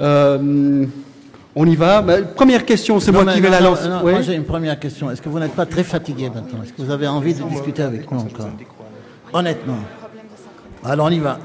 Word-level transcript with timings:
Euh, 0.00 0.86
on 1.54 1.66
y 1.66 1.76
va. 1.76 2.02
Bah, 2.02 2.22
première 2.34 2.64
question, 2.64 2.98
c'est 3.00 3.12
moi 3.12 3.26
qui 3.26 3.40
vais 3.40 3.50
la 3.50 3.60
lancer. 3.60 3.88
Moi, 4.02 4.22
j'ai 4.22 4.34
une 4.34 4.44
première 4.44 4.78
question. 4.78 5.10
Est-ce 5.10 5.22
que 5.22 5.28
vous 5.28 5.38
n'êtes 5.38 5.54
pas 5.54 5.66
très 5.66 5.84
fatigué 5.84 6.30
maintenant? 6.34 6.62
Est-ce 6.62 6.72
que 6.72 6.82
vous 6.82 6.90
avez 6.90 7.06
envie 7.06 7.34
de 7.34 7.42
discuter 7.44 7.82
avec 7.82 8.10
moi 8.10 8.22
encore? 8.22 8.48
Honnêtement. 9.32 9.78
Alors, 10.84 11.06
on 11.06 11.10
y 11.10 11.18
va. 11.18 11.38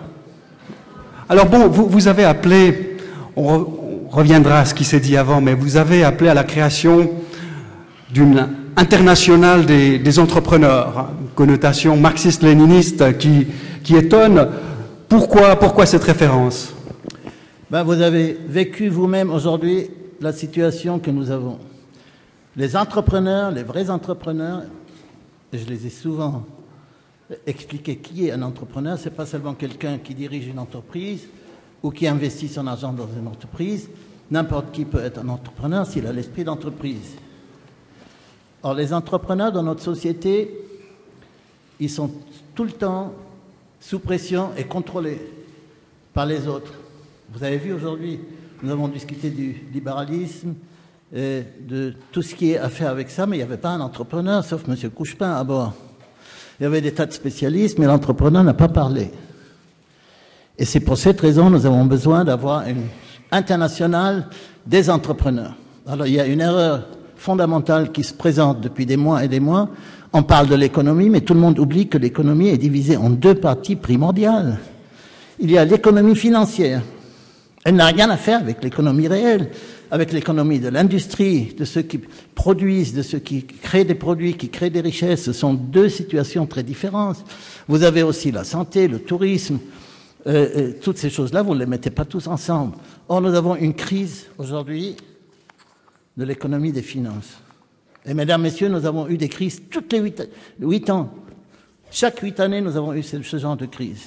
Alors, 1.30 1.46
bon, 1.48 1.68
vous, 1.68 1.88
vous 1.88 2.08
avez 2.08 2.24
appelé, 2.24 2.98
on, 3.36 3.68
reviendra 4.10 4.60
à 4.60 4.66
ce 4.66 4.74
qui 4.74 4.86
s'est 4.86 5.02
dit 5.02 5.18
avant, 5.18 5.42
mais 5.42 5.54
vous 5.54 5.76
avez 5.76 6.04
appelé 6.04 6.30
à 6.30 6.34
la 6.34 6.46
création 6.46 7.12
d'une 8.14 8.48
internationale 8.78 9.66
des, 9.66 10.20
entrepreneurs, 10.20 11.10
une 11.22 11.30
connotation 11.36 11.98
marxiste-léniniste 11.98 13.18
qui, 13.18 13.48
qui 13.84 13.96
étonne. 13.96 14.48
Pourquoi, 15.10 15.58
pourquoi 15.58 15.86
cette 15.86 16.04
référence? 16.04 16.74
Ben, 17.70 17.84
Vous 17.84 18.02
avez 18.02 18.34
vécu 18.34 18.90
vous-même 18.90 19.32
aujourd'hui 19.32 19.90
la 20.20 20.34
situation 20.34 21.00
que 21.00 21.12
nous 21.12 21.32
avons. 21.32 21.60
Les 22.56 22.76
entrepreneurs, 22.76 23.52
les 23.52 23.64
vrais 23.64 23.90
entrepreneurs, 23.90 24.64
et 25.54 25.58
je 25.58 25.68
les 25.68 25.86
ai 25.86 25.90
souvent 25.90 26.46
expliqué 27.46 27.98
qui 27.98 28.28
est 28.28 28.32
un 28.32 28.42
entrepreneur, 28.42 28.98
ce 28.98 29.06
n'est 29.06 29.16
pas 29.16 29.26
seulement 29.26 29.54
quelqu'un 29.54 29.98
qui 29.98 30.16
dirige 30.16 30.48
une 30.48 30.60
entreprise 30.60 31.28
ou 31.84 31.92
qui 31.92 32.08
investit 32.08 32.48
son 32.48 32.66
argent 32.68 32.94
dans 32.94 33.08
une 33.08 33.28
entreprise. 33.28 33.90
N'importe 34.32 34.72
qui 34.72 34.86
peut 34.86 35.02
être 35.02 35.20
un 35.20 35.30
entrepreneur 35.30 35.86
s'il 35.86 36.08
a 36.08 36.14
l'esprit 36.14 36.44
d'entreprise. 36.44 37.16
Or, 38.64 38.74
les 38.74 38.92
entrepreneurs 38.92 39.52
dans 39.52 39.64
notre 39.64 39.84
société, 39.84 40.52
ils 41.80 41.90
sont 41.90 42.12
tout 42.56 42.64
le 42.64 42.72
temps 42.72 43.14
sous 43.80 44.00
pression 44.00 44.50
et 44.58 44.64
contrôlés 44.64 45.22
par 46.14 46.26
les 46.26 46.48
autres. 46.48 46.74
Vous 47.34 47.44
avez 47.44 47.58
vu 47.58 47.74
aujourd'hui, 47.74 48.22
nous 48.64 48.72
avons 48.72 48.88
discuté 48.88 49.30
du 49.30 49.64
libéralisme, 49.74 50.54
et 51.14 51.44
de 51.68 51.94
tout 52.14 52.22
ce 52.22 52.34
qui 52.34 52.52
est 52.52 52.58
à 52.58 52.70
faire 52.70 52.90
avec 52.90 53.10
ça, 53.10 53.28
mais 53.28 53.36
il 53.36 53.40
n'y 53.40 53.44
avait 53.44 53.58
pas 53.58 53.70
un 53.70 53.82
entrepreneur, 53.82 54.46
sauf 54.46 54.64
M. 54.68 54.76
Couchepin 54.90 55.36
à 55.36 55.44
bord. 55.44 55.74
Il 56.58 56.64
y 56.64 56.66
avait 56.66 56.80
des 56.80 56.94
tas 56.94 57.06
de 57.06 57.12
spécialistes, 57.12 57.80
mais 57.80 57.86
l'entrepreneur 57.86 58.46
n'a 58.46 58.54
pas 58.54 58.70
parlé. 58.70 59.12
Et 60.58 60.64
c'est 60.64 60.80
pour 60.80 60.98
cette 60.98 61.20
raison 61.20 61.48
que 61.48 61.56
nous 61.56 61.66
avons 61.66 61.84
besoin 61.84 62.24
d'avoir 62.24 62.66
une 62.66 62.86
internationale 63.30 64.28
des 64.66 64.90
entrepreneurs. 64.90 65.54
Alors 65.86 66.08
il 66.08 66.14
y 66.14 66.22
a 66.22 66.26
une 66.26 66.42
erreur 66.42 66.88
fondamentale 67.18 67.92
qui 67.92 68.04
se 68.04 68.14
présente 68.14 68.62
depuis 68.62 68.86
des 68.86 68.98
mois 68.98 69.26
et 69.26 69.28
des 69.28 69.42
mois. 69.42 69.70
On 70.14 70.24
parle 70.24 70.48
de 70.48 70.56
l'économie, 70.56 71.10
mais 71.10 71.22
tout 71.22 71.34
le 71.34 71.42
monde 71.42 71.60
oublie 71.60 71.90
que 71.90 71.98
l'économie 71.98 72.48
est 72.48 72.58
divisée 72.58 72.96
en 72.96 73.10
deux 73.10 73.36
parties 73.36 73.76
primordiales. 73.76 74.60
Il 75.40 75.52
y 75.52 75.58
a 75.58 75.66
l'économie 75.66 76.16
financière. 76.16 76.82
Elle 77.68 77.76
n'a 77.76 77.88
rien 77.88 78.10
à 78.10 78.16
faire 78.16 78.40
avec 78.40 78.64
l'économie 78.64 79.10
réelle, 79.10 79.50
avec 79.92 80.14
l'économie 80.14 80.62
de 80.62 80.70
l'industrie, 80.70 81.54
de 81.54 81.66
ceux 81.66 81.82
qui 81.82 81.98
produisent, 82.34 82.94
de 82.94 83.02
ceux 83.02 83.20
qui 83.20 83.44
créent 83.44 83.84
des 83.84 83.94
produits, 83.94 84.38
qui 84.38 84.48
créent 84.48 84.70
des 84.70 84.80
richesses. 84.80 85.24
Ce 85.24 85.34
sont 85.34 85.54
deux 85.54 85.90
situations 85.90 86.46
très 86.46 86.64
différentes. 86.64 87.26
Vous 87.68 87.84
avez 87.84 88.04
aussi 88.04 88.32
la 88.32 88.46
santé, 88.46 88.88
le 88.88 89.00
tourisme, 89.00 89.60
euh, 90.28 90.48
euh, 90.56 90.74
toutes 90.82 90.98
ces 90.98 91.10
choses-là, 91.10 91.42
vous 91.42 91.56
ne 91.56 91.60
les 91.60 91.66
mettez 91.66 91.90
pas 91.90 92.06
tous 92.06 92.28
ensemble. 92.28 92.78
Or, 93.10 93.20
nous 93.20 93.36
avons 93.36 93.58
une 93.58 93.74
crise 93.74 94.28
aujourd'hui 94.38 94.96
de 96.16 96.24
l'économie 96.24 96.72
des 96.72 96.82
finances. 96.82 97.38
Et 98.06 98.14
mesdames, 98.14 98.44
messieurs, 98.44 98.70
nous 98.70 98.86
avons 98.86 99.10
eu 99.10 99.18
des 99.18 99.28
crises 99.28 99.64
toutes 99.70 99.92
les 99.92 100.00
huit, 100.62 100.90
ans. 100.90 101.14
Chaque 101.92 102.20
huit 102.20 102.40
années, 102.40 102.62
nous 102.62 102.78
avons 102.78 102.94
eu 102.94 103.04
ce, 103.04 103.22
ce 103.22 103.38
genre 103.38 103.58
de 103.58 103.66
crise. 103.66 104.06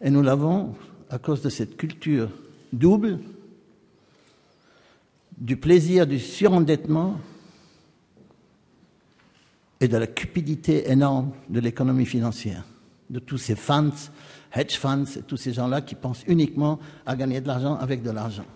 Et 0.00 0.08
nous 0.08 0.22
l'avons 0.22 0.72
à 1.10 1.18
cause 1.18 1.42
de 1.42 1.48
cette 1.48 1.76
culture 1.76 2.28
double 2.72 3.18
du 5.36 5.56
plaisir 5.56 6.06
du 6.06 6.18
surendettement 6.18 7.18
et 9.80 9.88
de 9.88 9.96
la 9.96 10.06
cupidité 10.06 10.90
énorme 10.90 11.32
de 11.48 11.60
l'économie 11.60 12.06
financière, 12.06 12.64
de 13.10 13.18
tous 13.18 13.38
ces 13.38 13.54
funds, 13.54 13.90
hedge 14.54 14.76
funds, 14.76 15.04
et 15.04 15.22
tous 15.22 15.36
ces 15.36 15.52
gens-là 15.52 15.82
qui 15.82 15.94
pensent 15.94 16.24
uniquement 16.26 16.78
à 17.04 17.14
gagner 17.14 17.40
de 17.40 17.46
l'argent 17.48 17.76
avec 17.76 18.02
de 18.02 18.10
l'argent. 18.10 18.46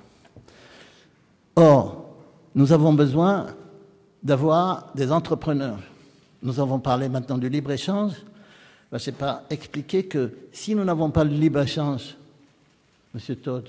Or, 1.56 2.14
nous 2.54 2.72
avons 2.72 2.94
besoin 2.94 3.46
d'avoir 4.22 4.92
des 4.94 5.12
entrepreneurs. 5.12 5.80
Nous 6.42 6.58
avons 6.58 6.78
parlé 6.78 7.08
maintenant 7.08 7.36
du 7.36 7.48
libre-échange. 7.48 8.14
Ben, 8.90 8.98
je 8.98 9.10
n'ai 9.10 9.16
pas 9.16 9.44
expliqué 9.50 10.04
que 10.04 10.32
si 10.52 10.74
nous 10.74 10.84
n'avons 10.84 11.10
pas 11.10 11.24
le 11.24 11.30
libre-échange, 11.30 12.16
Monsieur 13.12 13.36
Todd, 13.36 13.68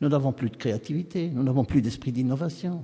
nous 0.00 0.08
n'avons 0.08 0.32
plus 0.32 0.48
de 0.48 0.56
créativité, 0.56 1.30
nous 1.32 1.42
n'avons 1.42 1.64
plus 1.64 1.82
d'esprit 1.82 2.12
d'innovation. 2.12 2.82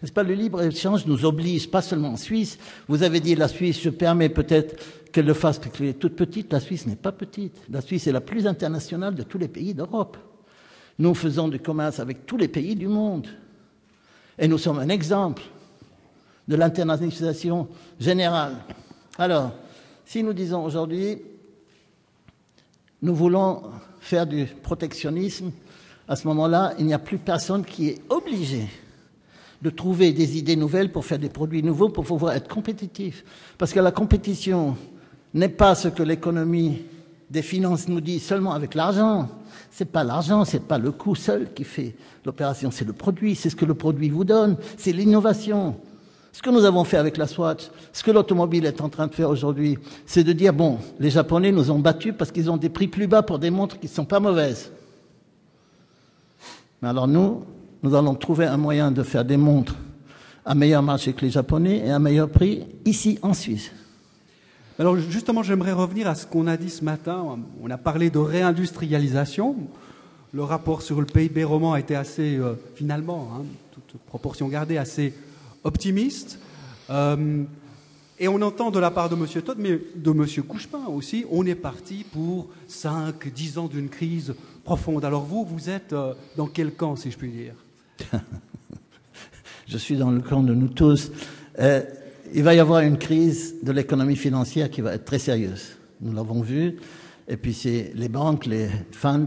N'est-ce 0.00 0.12
pas, 0.12 0.22
le 0.22 0.34
libre-échange 0.34 1.06
nous 1.06 1.24
oblige, 1.24 1.70
pas 1.70 1.82
seulement 1.82 2.10
en 2.10 2.16
Suisse. 2.16 2.58
Vous 2.88 3.02
avez 3.02 3.20
dit 3.20 3.34
la 3.34 3.48
Suisse, 3.48 3.80
je 3.80 3.88
permets 3.90 4.28
peut-être 4.28 4.76
qu'elle 5.10 5.26
le 5.26 5.34
fasse 5.34 5.58
parce 5.58 5.76
qu'elle 5.76 5.88
est 5.88 5.98
toute 5.98 6.14
petite. 6.14 6.52
La 6.52 6.60
Suisse 6.60 6.86
n'est 6.86 6.96
pas 6.96 7.12
petite. 7.12 7.56
La 7.70 7.80
Suisse 7.80 8.06
est 8.06 8.12
la 8.12 8.20
plus 8.20 8.46
internationale 8.46 9.14
de 9.14 9.22
tous 9.22 9.38
les 9.38 9.48
pays 9.48 9.74
d'Europe. 9.74 10.18
Nous 10.98 11.14
faisons 11.14 11.48
du 11.48 11.58
commerce 11.58 12.00
avec 12.00 12.26
tous 12.26 12.36
les 12.36 12.48
pays 12.48 12.76
du 12.76 12.86
monde. 12.86 13.26
Et 14.38 14.46
nous 14.46 14.58
sommes 14.58 14.78
un 14.78 14.88
exemple 14.88 15.42
de 16.48 16.56
l'internationalisation 16.56 17.68
générale. 17.98 18.56
Alors, 19.18 19.52
si 20.04 20.22
nous 20.22 20.32
disons 20.32 20.64
aujourd'hui, 20.64 21.18
nous 23.02 23.14
voulons 23.14 23.62
faire 24.00 24.26
du 24.26 24.46
protectionnisme, 24.46 25.50
à 26.08 26.16
ce 26.16 26.26
moment-là, 26.28 26.74
il 26.78 26.86
n'y 26.86 26.94
a 26.94 26.98
plus 26.98 27.18
personne 27.18 27.64
qui 27.64 27.88
est 27.88 28.00
obligé 28.08 28.68
de 29.60 29.70
trouver 29.70 30.12
des 30.12 30.38
idées 30.38 30.56
nouvelles 30.56 30.90
pour 30.90 31.04
faire 31.04 31.18
des 31.18 31.28
produits 31.28 31.62
nouveaux 31.62 31.88
pour 31.88 32.04
pouvoir 32.04 32.34
être 32.34 32.52
compétitif. 32.52 33.24
Parce 33.58 33.72
que 33.72 33.80
la 33.80 33.92
compétition 33.92 34.76
n'est 35.34 35.48
pas 35.48 35.74
ce 35.74 35.88
que 35.88 36.02
l'économie 36.02 36.82
des 37.30 37.42
finances 37.42 37.88
nous 37.88 38.00
dit 38.00 38.20
seulement 38.20 38.52
avec 38.52 38.74
l'argent. 38.74 39.28
C'est 39.70 39.90
pas 39.90 40.04
l'argent, 40.04 40.44
c'est 40.44 40.66
pas 40.66 40.78
le 40.78 40.90
coût 40.90 41.14
seul 41.14 41.52
qui 41.54 41.64
fait 41.64 41.94
l'opération, 42.24 42.70
c'est 42.70 42.84
le 42.84 42.92
produit, 42.92 43.34
c'est 43.34 43.50
ce 43.50 43.56
que 43.56 43.64
le 43.64 43.74
produit 43.74 44.10
vous 44.10 44.24
donne, 44.24 44.56
c'est 44.76 44.92
l'innovation. 44.92 45.76
Ce 46.32 46.40
que 46.40 46.48
nous 46.48 46.64
avons 46.64 46.84
fait 46.84 46.96
avec 46.96 47.18
la 47.18 47.26
Swatch, 47.26 47.64
ce 47.92 48.02
que 48.02 48.10
l'automobile 48.10 48.64
est 48.64 48.80
en 48.80 48.88
train 48.88 49.06
de 49.06 49.14
faire 49.14 49.28
aujourd'hui, 49.28 49.78
c'est 50.06 50.24
de 50.24 50.32
dire, 50.32 50.54
bon, 50.54 50.78
les 50.98 51.10
Japonais 51.10 51.52
nous 51.52 51.70
ont 51.70 51.78
battus 51.78 52.14
parce 52.16 52.32
qu'ils 52.32 52.50
ont 52.50 52.56
des 52.56 52.70
prix 52.70 52.88
plus 52.88 53.06
bas 53.06 53.22
pour 53.22 53.38
des 53.38 53.50
montres 53.50 53.78
qui 53.78 53.86
ne 53.86 53.92
sont 53.92 54.06
pas 54.06 54.18
mauvaises. 54.18 54.72
Mais 56.80 56.88
alors 56.88 57.06
nous, 57.06 57.44
nous 57.82 57.94
allons 57.94 58.14
trouver 58.14 58.46
un 58.46 58.56
moyen 58.56 58.90
de 58.90 59.02
faire 59.02 59.26
des 59.26 59.36
montres 59.36 59.76
à 60.44 60.54
meilleur 60.54 60.82
marché 60.82 61.12
que 61.12 61.20
les 61.20 61.30
Japonais 61.30 61.82
et 61.86 61.90
à 61.90 61.98
meilleur 61.98 62.30
prix 62.30 62.64
ici 62.86 63.18
en 63.22 63.34
Suisse. 63.34 63.70
Alors 64.78 64.96
justement, 64.96 65.42
j'aimerais 65.42 65.72
revenir 65.72 66.08
à 66.08 66.14
ce 66.14 66.26
qu'on 66.26 66.46
a 66.46 66.56
dit 66.56 66.70
ce 66.70 66.82
matin. 66.82 67.38
On 67.62 67.70
a 67.70 67.78
parlé 67.78 68.08
de 68.08 68.18
réindustrialisation. 68.18 69.54
Le 70.32 70.42
rapport 70.42 70.80
sur 70.80 70.98
le 70.98 71.06
PIB 71.06 71.44
roman 71.44 71.76
était 71.76 71.94
assez, 71.94 72.36
euh, 72.36 72.54
finalement, 72.74 73.28
hein, 73.36 73.44
toute 73.70 74.00
proportion 74.00 74.48
gardée, 74.48 74.78
assez 74.78 75.12
optimiste. 75.64 76.38
Euh, 76.90 77.44
et 78.18 78.28
on 78.28 78.40
entend 78.42 78.70
de 78.70 78.78
la 78.78 78.90
part 78.90 79.08
de 79.08 79.16
M. 79.16 79.26
Todd, 79.42 79.56
mais 79.58 79.80
de 79.96 80.10
M. 80.10 80.26
Couchepin 80.46 80.86
aussi, 80.86 81.24
on 81.30 81.44
est 81.46 81.54
parti 81.54 82.04
pour 82.04 82.48
5, 82.68 83.32
10 83.32 83.58
ans 83.58 83.66
d'une 83.66 83.88
crise 83.88 84.34
profonde. 84.64 85.04
Alors 85.04 85.24
vous, 85.24 85.44
vous 85.44 85.70
êtes 85.70 85.92
euh, 85.92 86.14
dans 86.36 86.46
quel 86.46 86.72
camp, 86.72 86.94
si 86.96 87.10
je 87.10 87.18
puis 87.18 87.30
dire 87.30 87.54
Je 89.66 89.78
suis 89.78 89.96
dans 89.96 90.10
le 90.10 90.20
camp 90.20 90.42
de 90.42 90.54
nous 90.54 90.68
tous. 90.68 91.10
Euh, 91.58 91.82
il 92.34 92.42
va 92.42 92.54
y 92.54 92.60
avoir 92.60 92.80
une 92.80 92.98
crise 92.98 93.56
de 93.62 93.72
l'économie 93.72 94.16
financière 94.16 94.70
qui 94.70 94.80
va 94.80 94.94
être 94.94 95.04
très 95.04 95.18
sérieuse. 95.18 95.76
Nous 96.00 96.12
l'avons 96.12 96.42
vu. 96.42 96.76
Et 97.28 97.36
puis 97.36 97.54
c'est 97.54 97.92
les 97.94 98.08
banques, 98.08 98.46
les 98.46 98.68
funds, 98.90 99.26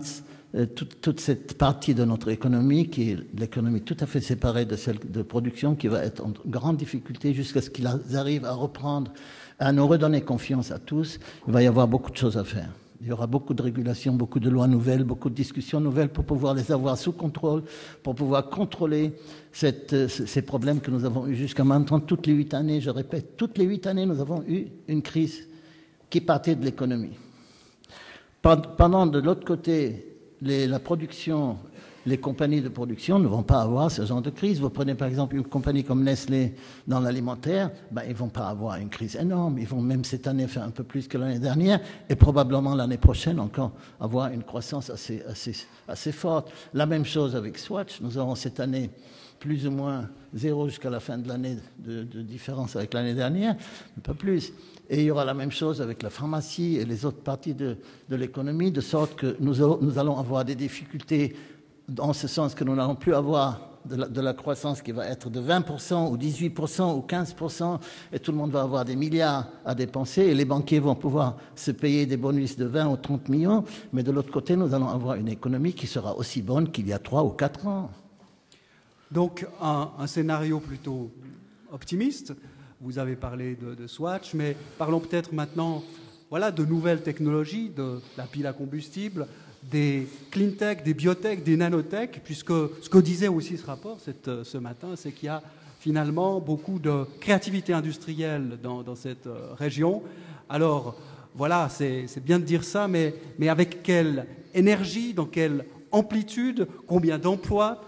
euh, 0.56 0.66
toute, 0.66 1.20
cette 1.20 1.58
partie 1.58 1.94
de 1.94 2.06
notre 2.06 2.30
économie, 2.30 2.88
qui 2.88 3.12
est 3.12 3.18
l'économie 3.38 3.82
tout 3.82 3.98
à 4.00 4.06
fait 4.06 4.22
séparée 4.22 4.66
de 4.66 4.78
celle 4.78 5.00
de 5.00 5.22
production, 5.22 5.76
qui 5.76 5.88
va 5.88 6.04
être 6.04 6.24
en 6.24 6.32
grande 6.46 6.78
difficulté 6.78 7.34
jusqu'à 7.34 7.62
ce 7.62 7.70
qu'ils 7.70 7.88
arrivent 8.16 8.46
à 8.46 8.54
reprendre, 8.54 9.12
à 9.60 9.74
nous 9.74 9.86
redonner 9.86 10.22
confiance 10.22 10.72
à 10.72 10.80
tous. 10.80 11.20
Il 11.48 11.54
va 11.54 11.62
y 11.62 11.68
avoir 11.68 11.90
beaucoup 11.90 12.10
de 12.10 12.16
choses 12.16 12.38
à 12.38 12.46
faire. 12.46 12.70
Il 13.02 13.08
y 13.08 13.12
aura 13.12 13.28
beaucoup 13.28 13.54
de 13.54 13.62
régulations, 13.62 14.14
beaucoup 14.14 14.40
de 14.40 14.50
lois 14.50 14.68
nouvelles, 14.68 15.04
beaucoup 15.04 15.30
de 15.30 15.36
discussions 15.36 15.82
nouvelles 15.82 16.08
pour 16.08 16.24
pouvoir 16.24 16.54
les 16.54 16.72
avoir 16.72 16.98
sous 16.98 17.12
contrôle, 17.12 17.64
pour 18.02 18.16
pouvoir 18.16 18.50
contrôler 18.50 19.12
cette, 19.52 20.08
ces 20.08 20.42
problèmes 20.42 20.80
que 20.80 20.90
nous 20.90 21.04
avons 21.04 21.28
eus 21.28 21.36
jusqu'à 21.36 21.66
maintenant. 21.66 22.00
Toutes 22.00 22.28
les 22.28 22.34
huit 22.34 22.54
années, 22.54 22.80
je 22.80 22.90
répète, 22.90 23.36
toutes 23.36 23.58
les 23.58 23.66
huit 23.66 23.86
années, 23.88 24.06
nous 24.06 24.22
avons 24.22 24.42
eu 24.48 24.68
une 24.88 25.02
crise 25.02 25.50
qui 26.10 26.22
partait 26.22 26.56
de 26.56 26.64
l'économie. 26.64 27.18
Pendant 28.42 29.06
de 29.06 29.20
l'autre 29.20 29.44
côté 29.44 30.15
la 30.42 30.80
production 30.80 31.58
les 32.06 32.18
compagnies 32.18 32.62
de 32.62 32.70
production 32.70 33.20
ne 33.20 33.28
vont 33.28 33.44
pas 33.44 33.62
avoir 33.62 33.90
ce 33.90 34.06
genre 34.06 34.22
de 34.22 34.30
crise. 34.30 34.60
Vous 34.60 34.70
prenez 34.70 34.96
par 34.96 35.08
exemple 35.08 35.36
une 35.36 35.44
compagnie 35.44 35.84
comme 35.84 36.04
Nestlé 36.04 36.54
dans 36.88 37.00
l'alimentaire, 37.00 37.72
ben, 37.92 38.04
ils 38.06 38.12
ne 38.12 38.16
vont 38.16 38.30
pas 38.30 38.48
avoir 38.48 38.76
une 38.76 38.90
crise 38.90 39.16
énorme. 39.16 39.58
Ils 39.58 39.68
vont 39.68 39.82
même 39.82 40.04
cette 40.04 40.28
année 40.28 40.48
faire 40.48 40.64
un 40.64 40.70
peu 40.70 40.84
plus 40.84 41.08
que 41.08 41.18
l'année 41.18 41.40
dernière 41.40 41.80
et 42.10 42.16
probablement 42.16 42.76
l'année 42.76 42.98
prochaine 42.98 43.40
encore 43.40 43.72
avoir 44.00 44.32
une 44.32 44.44
croissance 44.44 44.90
assez, 44.90 45.24
assez, 45.28 45.56
assez 45.88 46.12
forte. 46.12 46.52
La 46.74 46.86
même 46.86 47.06
chose 47.06 47.36
avec 47.36 47.58
Swatch. 47.58 48.00
Nous 48.02 48.18
aurons 48.18 48.36
cette 48.36 48.60
année 48.60 48.92
plus 49.40 49.68
ou 49.68 49.72
moins 49.72 50.10
zéro 50.34 50.68
jusqu'à 50.68 50.90
la 50.90 51.00
fin 51.00 51.18
de 51.18 51.28
l'année 51.28 51.58
de, 51.80 52.04
différence 52.22 52.76
avec 52.76 52.94
l'année 52.94 53.14
dernière, 53.14 53.56
un 53.98 54.02
peu 54.02 54.14
plus. 54.14 54.54
Et 54.90 55.02
il 55.02 55.06
y 55.06 55.12
aura 55.12 55.26
la 55.26 55.34
même 55.34 55.52
chose 55.52 55.82
avec 55.82 56.04
la 56.04 56.10
pharmacie 56.10 56.78
et 56.78 56.86
les 56.86 57.06
autres 57.06 57.22
parties 57.22 57.54
de, 57.54 57.78
l'économie, 58.10 58.72
de 58.72 58.82
sorte 58.82 59.16
que 59.16 59.36
nous, 59.40 59.62
allons 59.98 60.18
avoir 60.18 60.46
des 60.46 60.56
difficultés 60.56 61.36
dans 61.88 62.14
ce 62.14 62.28
sens 62.28 62.54
que 62.56 62.64
nous 62.64 62.76
n'allons 62.76 62.96
plus 62.96 63.14
avoir 63.14 63.72
de 63.86 64.22
la, 64.22 64.34
croissance 64.34 64.82
qui 64.82 64.92
va 64.92 65.06
être 65.08 65.30
de 65.30 65.40
20% 65.40 66.10
ou 66.10 66.18
18% 66.18 66.96
ou 66.96 67.06
15%, 67.08 67.80
et 68.12 68.20
tout 68.20 68.32
le 68.32 68.38
monde 68.38 68.50
va 68.50 68.62
avoir 68.62 68.84
des 68.84 68.96
milliards 68.96 69.48
à 69.64 69.76
dépenser, 69.76 70.24
et 70.24 70.34
les 70.34 70.46
banquiers 70.46 70.80
vont 70.80 70.96
pouvoir 70.96 71.38
se 71.56 71.70
payer 71.70 72.08
des 72.08 72.18
bonus 72.18 72.58
de 72.58 72.66
20 72.66 72.88
ou 72.88 72.98
30 72.98 73.30
millions, 73.30 73.64
mais 73.94 74.02
de 74.02 74.12
l'autre 74.12 74.32
côté, 74.32 74.56
nous 74.56 74.74
allons 74.74 74.90
avoir 74.90 75.16
une 75.16 75.28
économie 75.28 75.74
qui 75.74 75.86
sera 75.86 76.18
aussi 76.18 76.42
bonne 76.42 76.72
qu'il 76.72 76.88
y 76.88 76.94
a 76.94 77.00
3 77.00 77.24
ou 77.24 77.30
4 77.30 77.68
ans. 77.68 77.92
Donc 79.12 79.46
un, 79.62 80.08
scénario 80.08 80.60
plutôt 80.60 81.12
optimiste. 81.72 82.34
Vous 82.82 83.00
avez 83.00 83.16
parlé 83.16 83.56
de, 83.56 83.88
Swatch, 83.88 84.34
mais 84.34 84.56
parlons 84.78 85.00
peut-être 85.00 85.34
maintenant 85.34 85.84
voilà, 86.30 86.52
de 86.52 86.66
nouvelles 86.66 87.02
technologies, 87.02 87.70
de 87.70 88.00
la 88.18 88.24
pile 88.24 88.48
à 88.48 88.54
combustible, 88.54 89.28
des 89.64 90.08
clean 90.32 90.52
tech, 90.58 90.84
des 90.84 90.94
biotech, 90.94 91.44
des 91.44 91.56
nanotech, 91.56 92.22
puisque 92.24 92.52
ce 92.82 92.90
que 92.90 92.98
disait 92.98 93.28
aussi 93.28 93.58
ce 93.58 93.66
rapport 93.66 94.00
cette, 94.00 94.44
ce 94.44 94.58
matin, 94.58 94.90
c'est 94.96 95.12
qu'il 95.12 95.28
y 95.28 95.30
a 95.30 95.42
finalement 95.80 96.40
beaucoup 96.40 96.80
de 96.80 97.06
créativité 97.20 97.72
industrielle 97.72 98.58
dans, 98.62 98.96
cette 98.96 99.28
euh, 99.28 99.54
région. 99.54 100.02
Alors 100.50 100.96
voilà, 101.36 101.70
c'est 101.70 102.24
bien 102.24 102.40
de 102.40 102.44
dire 102.44 102.64
ça, 102.64 102.88
mais, 102.88 103.14
mais 103.38 103.50
avec 103.50 103.84
quelle 103.84 104.26
énergie, 104.54 105.14
dans 105.14 105.26
quelle 105.26 105.66
amplitude, 105.92 106.68
combien 106.88 107.20
d'emplois 107.20 107.82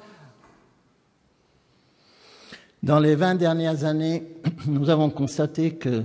dans 2.83 2.99
les 2.99 3.15
20 3.15 3.35
dernières 3.35 3.83
années, 3.83 4.23
nous 4.67 4.89
avons 4.89 5.09
constaté 5.09 5.71
que 5.71 6.03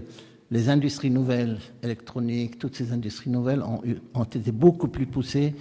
les 0.51 0.69
industries 0.69 1.11
nouvelles, 1.11 1.59
électroniques, 1.83 2.59
toutes 2.59 2.77
ces 2.77 2.93
industries 2.93 3.31
nouvelles 3.31 3.63
ont, 3.63 4.25
été 4.25 4.53
beaucoup 4.53 4.89
plus 4.89 5.07
poussées 5.07 5.55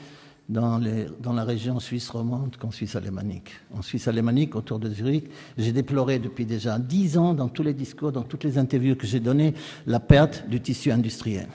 dans, 0.49 0.79
la 0.79 1.43
région 1.45 1.79
suisse 1.79 2.09
romande 2.09 2.57
qu'en 2.57 2.71
Suisse 2.71 2.97
alémanique. 2.97 3.51
En 3.73 3.81
Suisse 3.81 4.09
alémanique, 4.09 4.53
autour 4.53 4.79
de 4.79 4.89
Zurich, 4.89 5.29
j'ai 5.57 5.71
déploré 5.71 6.19
depuis 6.19 6.45
déjà 6.45 6.77
dix 6.77 7.17
ans, 7.17 7.33
dans 7.33 7.47
tous 7.47 7.63
les 7.63 7.73
discours, 7.73 8.11
dans 8.11 8.23
toutes 8.23 8.43
les 8.43 8.57
interviews 8.57 8.97
que 8.97 9.07
j'ai 9.07 9.21
données, 9.21 9.53
la 9.87 10.01
perte 10.01 10.45
du 10.49 10.59
tissu 10.59 10.91
industriel. 10.91 11.47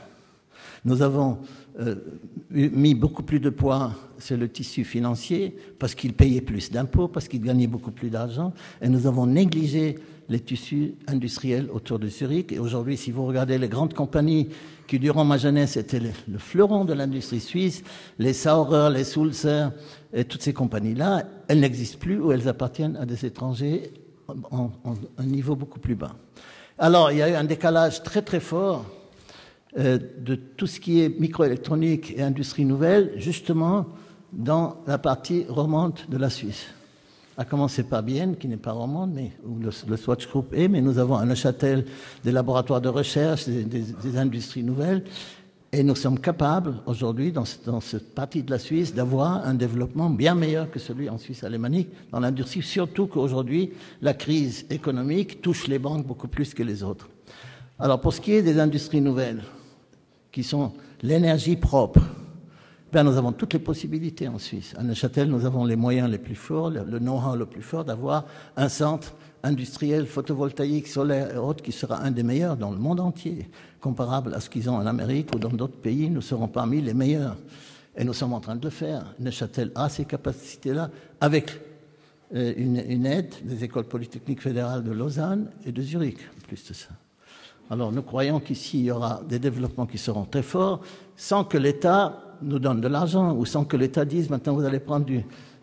Nous 0.86 1.02
avons 1.02 1.38
mis 2.50 2.94
beaucoup 2.94 3.22
plus 3.22 3.40
de 3.40 3.50
poids 3.50 3.92
sur 4.18 4.36
le 4.36 4.48
tissu 4.48 4.84
financier 4.84 5.56
parce 5.78 5.94
qu'il 5.94 6.14
payait 6.14 6.40
plus 6.40 6.70
d'impôts, 6.70 7.08
parce 7.08 7.28
qu'il 7.28 7.42
gagnait 7.42 7.66
beaucoup 7.66 7.90
plus 7.90 8.10
d'argent, 8.10 8.52
et 8.80 8.88
nous 8.88 9.06
avons 9.06 9.26
négligé 9.26 9.98
les 10.28 10.40
tissus 10.40 10.94
industriels 11.06 11.68
autour 11.72 11.98
de 11.98 12.08
Zurich. 12.08 12.50
Et 12.52 12.58
aujourd'hui, 12.58 12.96
si 12.96 13.10
vous 13.10 13.24
regardez 13.26 13.58
les 13.58 13.68
grandes 13.68 13.94
compagnies 13.94 14.48
qui, 14.86 14.98
durant 14.98 15.24
ma 15.24 15.38
jeunesse, 15.38 15.76
étaient 15.76 16.00
le, 16.00 16.38
fleuron 16.38 16.84
de 16.84 16.92
l'industrie 16.92 17.40
suisse, 17.40 17.82
les 18.18 18.32
Saurer, 18.32 18.90
les 18.92 19.04
Sulzer, 19.04 19.70
et 20.12 20.24
toutes 20.24 20.42
ces 20.42 20.52
compagnies-là, 20.52 21.24
elles 21.48 21.60
n'existent 21.60 21.98
plus 21.98 22.18
ou 22.18 22.32
elles 22.32 22.48
appartiennent 22.48 22.96
à 22.96 23.06
des 23.06 23.24
étrangers 23.24 23.92
en, 24.50 24.70
en 24.84 24.94
un 25.18 25.26
niveau 25.26 25.54
beaucoup 25.54 25.78
plus 25.78 25.94
bas. 25.94 26.16
Alors, 26.78 27.10
il 27.10 27.18
y 27.18 27.22
a 27.22 27.30
eu 27.30 27.34
un 27.34 27.44
décalage 27.44 28.02
très 28.02 28.22
très 28.22 28.40
fort 28.40 28.84
euh, 28.84 29.05
de 29.76 30.34
tout 30.56 30.66
ce 30.66 30.80
qui 30.80 31.02
est 31.02 31.20
microélectronique 31.20 32.14
et 32.16 32.22
industrie 32.22 32.64
nouvelle, 32.64 33.12
justement 33.16 33.86
dans 34.32 34.76
la 34.86 34.98
partie 34.98 35.46
romande 35.48 35.98
de 36.08 36.16
la 36.16 36.30
Suisse. 36.30 36.66
À 37.38 37.44
commencer 37.44 37.82
par 37.82 38.02
Bienne, 38.02 38.36
qui 38.36 38.48
n'est 38.48 38.56
pas 38.56 38.72
romande, 38.72 39.12
mais 39.14 39.32
où 39.44 39.58
le, 39.58 39.96
Swatch 39.96 40.26
Group 40.28 40.54
est, 40.54 40.68
mais 40.68 40.80
nous 40.80 40.98
avons 40.98 41.16
à 41.16 41.24
Neuchâtel 41.24 41.84
des 42.24 42.32
laboratoires 42.32 42.80
de 42.80 42.88
recherche, 42.88 43.46
des, 43.46 44.16
industries 44.16 44.62
nouvelles, 44.62 45.04
et 45.72 45.82
nous 45.82 45.94
sommes 45.94 46.18
capables 46.18 46.76
aujourd'hui, 46.86 47.32
dans, 47.32 47.44
dans, 47.66 47.82
cette 47.82 48.14
partie 48.14 48.42
de 48.42 48.50
la 48.50 48.58
Suisse, 48.58 48.94
d'avoir 48.94 49.46
un 49.46 49.52
développement 49.52 50.08
bien 50.08 50.34
meilleur 50.34 50.70
que 50.70 50.78
celui 50.78 51.10
en 51.10 51.18
Suisse 51.18 51.44
alémanique 51.44 51.90
dans 52.10 52.20
l'industrie, 52.20 52.62
surtout 52.62 53.06
qu'aujourd'hui, 53.06 53.72
la 54.00 54.14
crise 54.14 54.64
économique 54.70 55.42
touche 55.42 55.66
les 55.66 55.78
banques 55.78 56.06
beaucoup 56.06 56.28
plus 56.28 56.54
que 56.54 56.62
les 56.62 56.82
autres. 56.82 57.10
Alors, 57.78 58.00
pour 58.00 58.14
ce 58.14 58.22
qui 58.22 58.32
est 58.32 58.42
des 58.42 58.58
industries 58.58 59.02
nouvelles, 59.02 59.42
qui 60.36 60.44
sont 60.44 60.74
l'énergie 61.00 61.56
propre. 61.56 62.00
Ben, 62.92 63.04
nous 63.04 63.16
avons 63.16 63.32
toutes 63.32 63.54
les 63.54 63.58
possibilités 63.58 64.28
en 64.28 64.38
Suisse. 64.38 64.74
À 64.76 64.82
Neuchâtel, 64.82 65.30
nous 65.30 65.46
avons 65.46 65.64
les 65.64 65.76
moyens 65.76 66.10
les 66.10 66.18
plus 66.18 66.34
forts, 66.34 66.68
le 66.68 66.98
know-how 66.98 67.34
le 67.34 67.46
plus 67.46 67.62
fort 67.62 67.86
d'avoir 67.86 68.26
un 68.54 68.68
centre 68.68 69.14
industriel 69.42 70.04
photovoltaïque, 70.06 70.88
solaire 70.88 71.34
et 71.34 71.38
autres 71.38 71.64
qui 71.64 71.72
sera 71.72 72.02
un 72.02 72.10
des 72.10 72.22
meilleurs 72.22 72.58
dans 72.58 72.70
le 72.70 72.76
monde 72.76 73.00
entier, 73.00 73.48
comparable 73.80 74.34
à 74.34 74.40
ce 74.40 74.50
qu'ils 74.50 74.68
ont 74.68 74.76
en 74.76 74.84
Amérique 74.84 75.34
ou 75.34 75.38
dans 75.38 75.48
d'autres 75.48 75.80
pays. 75.80 76.10
Nous 76.10 76.20
serons 76.20 76.48
parmi 76.48 76.82
les 76.82 76.92
meilleurs. 76.92 77.38
Et 77.96 78.04
nous 78.04 78.12
sommes 78.12 78.34
en 78.34 78.40
train 78.40 78.56
de 78.56 78.64
le 78.64 78.70
faire. 78.70 79.14
Neuchâtel 79.18 79.72
a 79.74 79.88
ces 79.88 80.04
capacités-là 80.04 80.90
avec 81.18 81.58
euh, 82.34 82.52
une, 82.58 82.76
une, 82.86 83.06
aide 83.06 83.32
des 83.42 83.64
écoles 83.64 83.84
polytechniques 83.84 84.42
fédérales 84.42 84.84
de 84.84 84.92
Lausanne 84.92 85.48
et 85.64 85.72
de 85.72 85.80
Zurich, 85.80 86.18
en 86.36 86.46
plus 86.46 86.62
de 86.68 86.74
ça. 86.74 86.90
Alors 87.70 87.90
nous 87.90 88.02
croyons 88.02 88.40
qu'ici, 88.40 88.80
il 88.80 88.84
y 88.86 88.90
aura 88.90 89.22
des 89.28 89.38
développements 89.38 89.86
qui 89.86 89.98
seront 89.98 90.24
très 90.24 90.42
forts 90.42 90.80
sans 91.16 91.44
que 91.44 91.58
l'État 91.58 92.36
nous 92.42 92.58
donne 92.58 92.80
de 92.80 92.88
l'argent 92.88 93.34
ou 93.34 93.44
sans 93.44 93.64
que 93.64 93.76
l'État 93.76 94.04
dise 94.04 94.30
maintenant 94.30 94.54
vous 94.54 94.64
allez 94.64 94.78
prendre 94.78 95.06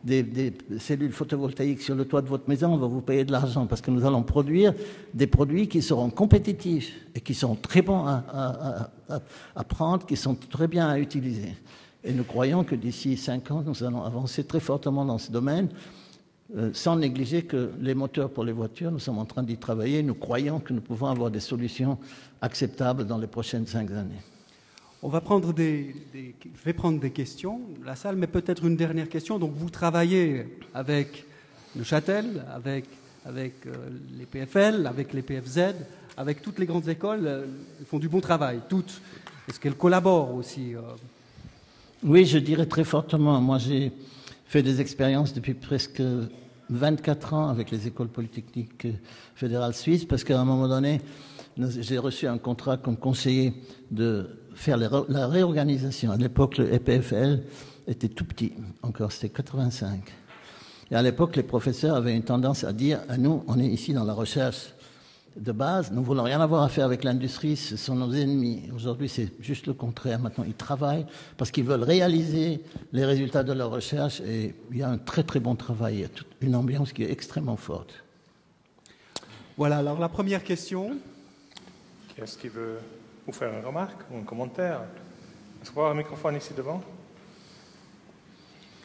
des, 0.03 0.53
cellules 0.79 1.13
photovoltaïques 1.13 1.81
sur 1.81 1.95
le 1.95 2.05
toit 2.05 2.21
de 2.21 2.27
votre 2.27 2.49
maison, 2.49 2.73
on 2.73 2.77
va 2.77 2.87
vous 2.87 3.01
payer 3.01 3.23
de 3.23 3.31
l'argent 3.31 3.67
parce 3.67 3.81
que 3.81 3.89
nous 3.89 4.05
allons 4.05 4.23
produire 4.23 4.73
des 5.13 5.27
produits 5.27 5.69
qui 5.69 5.81
seront 5.81 6.09
compétitifs 6.09 6.93
et 7.15 7.21
qui 7.21 7.33
sont 7.33 7.55
très 7.55 7.81
bons 7.81 8.05
à, 8.05 8.89
à 9.55 9.63
prendre, 9.63 10.05
qui 10.05 10.17
sont 10.17 10.35
très 10.35 10.67
bien 10.67 10.89
à 10.89 10.99
utiliser. 10.99 11.55
Et 12.03 12.11
nous 12.11 12.25
croyons 12.25 12.65
que 12.65 12.75
d'ici 12.75 13.15
cinq 13.15 13.49
ans, 13.49 13.63
nous 13.65 13.81
allons 13.81 14.03
avancer 14.03 14.43
très 14.43 14.59
fortement 14.59 15.05
dans 15.05 15.17
ce 15.17 15.31
domaine. 15.31 15.69
Euh, 16.55 16.69
sans 16.73 16.97
négliger 16.97 17.41
que 17.41 17.71
les 17.81 17.95
moteurs 17.95 18.29
pour 18.29 18.43
les 18.43 18.51
voitures, 18.51 18.91
nous 18.91 18.99
sommes 18.99 19.17
en 19.17 19.25
train 19.25 19.41
d'y 19.41 19.57
travailler. 19.57 20.03
Nous 20.03 20.13
croyons 20.13 20.59
que 20.59 20.71
nous 20.71 20.81
pouvons 20.81 21.07
avoir 21.07 21.31
des 21.31 21.39
solutions 21.39 21.97
acceptables 22.41 23.07
dans 23.07 23.17
les 23.17 23.25
prochaines 23.25 23.65
cinq 23.65 23.89
années. 23.89 24.21
On 25.01 25.09
va 25.09 25.19
prendre 25.19 25.51
des, 25.51 25.95
je 26.13 26.63
vais 26.63 26.73
prendre 26.73 26.99
des 26.99 27.09
questions, 27.09 27.59
la 27.83 27.95
salle, 27.95 28.17
mais 28.17 28.27
peut-être 28.27 28.65
une 28.65 28.75
dernière 28.75 29.09
question. 29.09 29.39
Donc, 29.39 29.53
vous 29.55 29.71
travaillez 29.71 30.45
avec 30.75 31.25
le 31.75 31.83
Châtel, 31.83 32.45
avec, 32.53 32.85
avec 33.25 33.65
euh, 33.65 33.73
les 34.15 34.27
PFL, 34.27 34.85
avec 34.85 35.11
les 35.11 35.23
PFZ, 35.23 35.73
avec 36.17 36.43
toutes 36.43 36.59
les 36.59 36.67
grandes 36.67 36.87
écoles. 36.87 37.25
Euh, 37.25 37.45
elles 37.79 37.85
font 37.87 37.97
du 37.97 38.09
bon 38.09 38.21
travail, 38.21 38.59
toutes. 38.69 39.01
Est-ce 39.49 39.59
qu'elles 39.59 39.75
collaborent 39.75 40.35
aussi 40.35 40.73
Oui, 42.03 42.25
je 42.25 42.37
dirais 42.37 42.67
très 42.67 42.83
fortement. 42.83 43.41
Moi, 43.41 43.57
j'ai 43.57 43.91
fait 44.45 44.61
des 44.61 44.79
expériences 44.79 45.33
depuis 45.33 45.55
presque 45.55 46.01
24 46.69 47.33
ans 47.33 47.49
avec 47.49 47.71
les 47.71 47.87
écoles 47.87 48.07
polytechniques 48.07 48.87
fédérales 49.35 49.73
suisses 49.73 50.05
parce 50.05 50.23
qu'à 50.23 50.39
un 50.39 50.45
moment 50.45 50.67
donné, 50.67 51.01
j'ai 51.57 51.97
reçu 51.97 52.27
un 52.27 52.37
contrat 52.37 52.77
comme 52.77 52.97
conseiller 52.97 53.53
de 53.91 54.29
faire 54.55 54.77
la 54.77 55.27
réorganisation. 55.27 56.11
À 56.11 56.17
l'époque, 56.17 56.57
le 56.57 56.73
EPFL 56.73 57.43
était 57.87 58.09
tout 58.09 58.25
petit, 58.25 58.53
encore 58.81 59.11
c'était 59.11 59.29
85. 59.29 60.01
Et 60.91 60.95
à 60.95 61.01
l'époque, 61.01 61.35
les 61.35 61.43
professeurs 61.43 61.95
avaient 61.95 62.15
une 62.15 62.23
tendance 62.23 62.63
à 62.63 62.73
dire 62.73 62.99
à 63.09 63.17
nous, 63.17 63.43
on 63.47 63.59
est 63.59 63.67
ici 63.67 63.93
dans 63.93 64.03
la 64.03 64.13
recherche 64.13 64.73
de 65.35 65.51
base, 65.51 65.91
nous 65.91 66.01
ne 66.01 66.05
voulons 66.05 66.23
rien 66.23 66.39
avoir 66.41 66.63
à 66.63 66.69
faire 66.69 66.85
avec 66.85 67.03
l'industrie, 67.03 67.55
ce 67.55 67.75
sont 67.75 67.95
nos 67.95 68.13
ennemis. 68.13 68.69
Aujourd'hui, 68.75 69.09
c'est 69.09 69.31
juste 69.41 69.67
le 69.67 69.73
contraire. 69.73 70.19
Maintenant, 70.19 70.43
ils 70.45 70.53
travaillent 70.53 71.05
parce 71.37 71.51
qu'ils 71.51 71.63
veulent 71.63 71.83
réaliser 71.83 72.63
les 72.91 73.05
résultats 73.05 73.43
de 73.43 73.53
leur 73.53 73.71
recherche 73.71 74.21
et 74.21 74.55
il 74.71 74.77
y 74.77 74.83
a 74.83 74.89
un 74.89 74.97
très 74.97 75.23
très 75.23 75.39
bon 75.39 75.55
travail, 75.55 75.95
il 75.95 76.01
y 76.01 76.05
a 76.05 76.09
une 76.41 76.55
ambiance 76.55 76.93
qui 76.93 77.03
est 77.03 77.11
extrêmement 77.11 77.57
forte. 77.57 78.03
Voilà, 79.57 79.77
alors 79.77 79.99
la 79.99 80.09
première 80.09 80.43
question. 80.43 80.97
Qui 82.13 82.21
est-ce 82.21 82.37
qui 82.37 82.47
veut 82.47 82.79
vous 83.25 83.33
faire 83.33 83.51
une 83.53 83.65
remarque 83.65 84.01
ou 84.11 84.17
un 84.17 84.23
commentaire? 84.23 84.81
Est-ce 85.61 85.71
qu'on 85.71 85.81
va 85.81 85.87
avoir 85.87 85.95
un 85.95 85.97
microphone 85.97 86.35
ici 86.35 86.53
devant? 86.55 86.81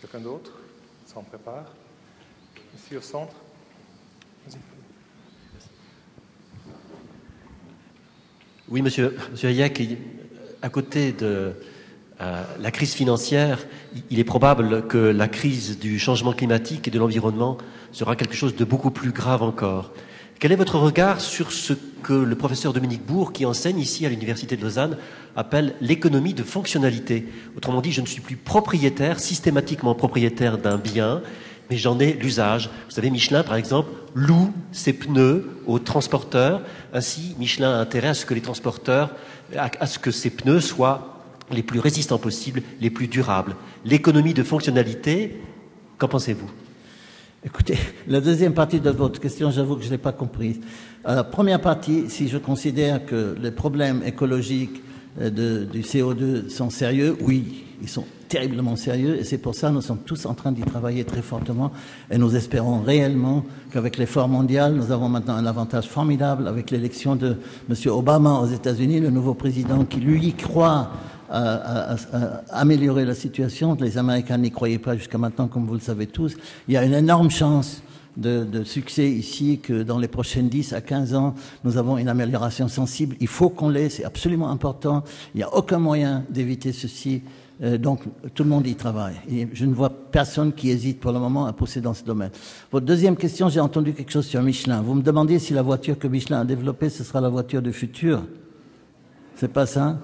Quelqu'un 0.00 0.20
d'autre? 0.20 0.52
Ça 1.06 1.18
en 1.18 1.22
prépare 1.22 1.64
Ici 2.76 2.96
au 2.96 3.00
centre 3.00 3.34
Vas-y. 4.46 4.58
Oui, 8.70 8.82
monsieur, 8.82 9.16
monsieur 9.30 9.48
Hayek, 9.48 9.82
à 10.60 10.68
côté 10.68 11.12
de 11.12 11.54
euh, 12.20 12.42
la 12.60 12.70
crise 12.70 12.92
financière, 12.92 13.66
il 14.10 14.18
est 14.18 14.24
probable 14.24 14.86
que 14.86 14.98
la 14.98 15.26
crise 15.26 15.78
du 15.78 15.98
changement 15.98 16.34
climatique 16.34 16.86
et 16.86 16.90
de 16.90 16.98
l'environnement 16.98 17.56
sera 17.92 18.14
quelque 18.14 18.34
chose 18.34 18.56
de 18.56 18.66
beaucoup 18.66 18.90
plus 18.90 19.10
grave 19.10 19.42
encore. 19.42 19.94
Quel 20.38 20.52
est 20.52 20.56
votre 20.56 20.76
regard 20.76 21.22
sur 21.22 21.50
ce 21.50 21.72
que 22.02 22.12
le 22.12 22.36
professeur 22.36 22.74
Dominique 22.74 23.06
Bourg, 23.06 23.32
qui 23.32 23.46
enseigne 23.46 23.78
ici 23.78 24.04
à 24.04 24.10
l'Université 24.10 24.54
de 24.58 24.62
Lausanne, 24.62 24.98
appelle 25.34 25.74
l'économie 25.80 26.34
de 26.34 26.42
fonctionnalité? 26.42 27.26
Autrement 27.56 27.80
dit, 27.80 27.92
je 27.92 28.02
ne 28.02 28.06
suis 28.06 28.20
plus 28.20 28.36
propriétaire, 28.36 29.18
systématiquement 29.18 29.94
propriétaire 29.94 30.58
d'un 30.58 30.76
bien, 30.76 31.22
mais 31.70 31.76
j'en 31.76 31.98
ai 31.98 32.12
l'usage. 32.12 32.70
Vous 32.86 32.94
savez, 32.94 33.10
Michelin, 33.10 33.42
par 33.42 33.56
exemple, 33.56 33.90
loue 34.14 34.52
ses 34.72 34.92
pneus 34.92 35.48
aux 35.66 35.78
transporteurs. 35.78 36.62
Ainsi, 36.92 37.34
Michelin 37.38 37.70
a 37.70 37.78
intérêt 37.78 38.08
à 38.08 38.14
ce 38.14 38.26
que 38.26 38.34
les 38.34 38.40
transporteurs, 38.40 39.10
à 39.56 39.86
ce 39.86 39.98
que 39.98 40.10
ces 40.10 40.30
pneus 40.30 40.60
soient 40.60 41.18
les 41.50 41.62
plus 41.62 41.80
résistants 41.80 42.18
possibles, 42.18 42.62
les 42.80 42.90
plus 42.90 43.08
durables. 43.08 43.56
L'économie 43.84 44.34
de 44.34 44.42
fonctionnalité, 44.42 45.40
qu'en 45.98 46.08
pensez-vous? 46.08 46.50
Écoutez, 47.44 47.78
la 48.08 48.20
deuxième 48.20 48.52
partie 48.52 48.80
de 48.80 48.90
votre 48.90 49.20
question, 49.20 49.50
j'avoue 49.50 49.76
que 49.76 49.82
je 49.82 49.86
ne 49.86 49.92
l'ai 49.92 49.98
pas 49.98 50.12
comprise. 50.12 50.60
La 51.04 51.24
première 51.24 51.60
partie, 51.60 52.04
si 52.08 52.28
je 52.28 52.36
considère 52.36 53.06
que 53.06 53.36
les 53.40 53.52
problèmes 53.52 54.02
écologiques 54.04 54.82
euh, 55.20 55.64
du 55.64 55.82
CO2 55.82 56.48
sont 56.50 56.70
sérieux, 56.70 57.16
oui, 57.20 57.64
ils 57.80 57.88
sont 57.88 58.04
terriblement 58.28 58.76
sérieux 58.76 59.18
et 59.18 59.24
c'est 59.24 59.38
pour 59.38 59.54
ça 59.54 59.68
que 59.68 59.74
nous 59.74 59.80
sommes 59.80 59.98
tous 60.04 60.26
en 60.26 60.34
train 60.34 60.52
d'y 60.52 60.62
travailler 60.62 61.04
très 61.04 61.22
fortement 61.22 61.72
et 62.10 62.18
nous 62.18 62.36
espérons 62.36 62.80
réellement 62.80 63.44
qu'avec 63.72 63.96
l'effort 63.96 64.28
mondial, 64.28 64.74
nous 64.74 64.92
avons 64.92 65.08
maintenant 65.08 65.34
un 65.34 65.46
avantage 65.46 65.86
formidable 65.86 66.46
avec 66.46 66.70
l'élection 66.70 67.16
de 67.16 67.36
M. 67.68 67.76
Obama 67.86 68.40
aux 68.40 68.46
États-Unis, 68.46 69.00
le 69.00 69.10
nouveau 69.10 69.34
président 69.34 69.84
qui 69.84 70.00
lui 70.00 70.34
croit 70.34 70.90
à, 71.30 71.96
améliorer 72.50 73.04
la 73.04 73.14
situation. 73.14 73.76
Les 73.80 73.98
Américains 73.98 74.38
n'y 74.38 74.50
croyaient 74.50 74.78
pas 74.78 74.96
jusqu'à 74.96 75.18
maintenant, 75.18 75.48
comme 75.48 75.66
vous 75.66 75.74
le 75.74 75.80
savez 75.80 76.06
tous. 76.06 76.36
Il 76.68 76.74
y 76.74 76.76
a 76.76 76.84
une 76.84 76.94
énorme 76.94 77.30
chance 77.30 77.82
de, 78.16 78.44
de, 78.44 78.64
succès 78.64 79.08
ici 79.08 79.60
que 79.62 79.82
dans 79.82 79.98
les 79.98 80.08
prochaines 80.08 80.48
10 80.48 80.72
à 80.72 80.80
15 80.80 81.14
ans, 81.14 81.34
nous 81.64 81.76
avons 81.76 81.98
une 81.98 82.08
amélioration 82.08 82.68
sensible. 82.68 83.16
Il 83.20 83.28
faut 83.28 83.48
qu'on 83.48 83.68
l'ait, 83.68 83.90
c'est 83.90 84.04
absolument 84.04 84.50
important. 84.50 85.04
Il 85.34 85.38
n'y 85.38 85.44
a 85.44 85.54
aucun 85.54 85.78
moyen 85.78 86.24
d'éviter 86.30 86.72
ceci. 86.72 87.22
Euh, 87.60 87.76
donc 87.76 88.02
tout 88.34 88.44
le 88.44 88.48
monde 88.48 88.66
y 88.66 88.74
travaille. 88.74 89.16
Et 89.30 89.48
je 89.52 89.64
ne 89.64 89.74
vois 89.74 89.90
personne 89.90 90.52
qui 90.52 90.70
hésite 90.70 91.00
pour 91.00 91.12
le 91.12 91.18
moment 91.18 91.46
à 91.46 91.52
pousser 91.52 91.80
dans 91.80 91.94
ce 91.94 92.04
domaine. 92.04 92.30
Votre 92.70 92.86
deuxième 92.86 93.16
question, 93.16 93.48
j'ai 93.48 93.60
entendu 93.60 93.92
quelque 93.92 94.12
chose 94.12 94.26
sur 94.26 94.42
Michelin. 94.42 94.80
Vous 94.80 94.94
me 94.94 95.02
demandiez 95.02 95.38
si 95.38 95.54
la 95.54 95.62
voiture 95.62 95.98
que 95.98 96.06
Michelin 96.06 96.40
a 96.40 96.44
développée, 96.44 96.88
ce 96.88 97.02
sera 97.02 97.20
la 97.20 97.28
voiture 97.28 97.60
du 97.60 97.72
futur. 97.72 98.22
C'est 99.34 99.52
pas 99.52 99.66
ça 99.66 99.98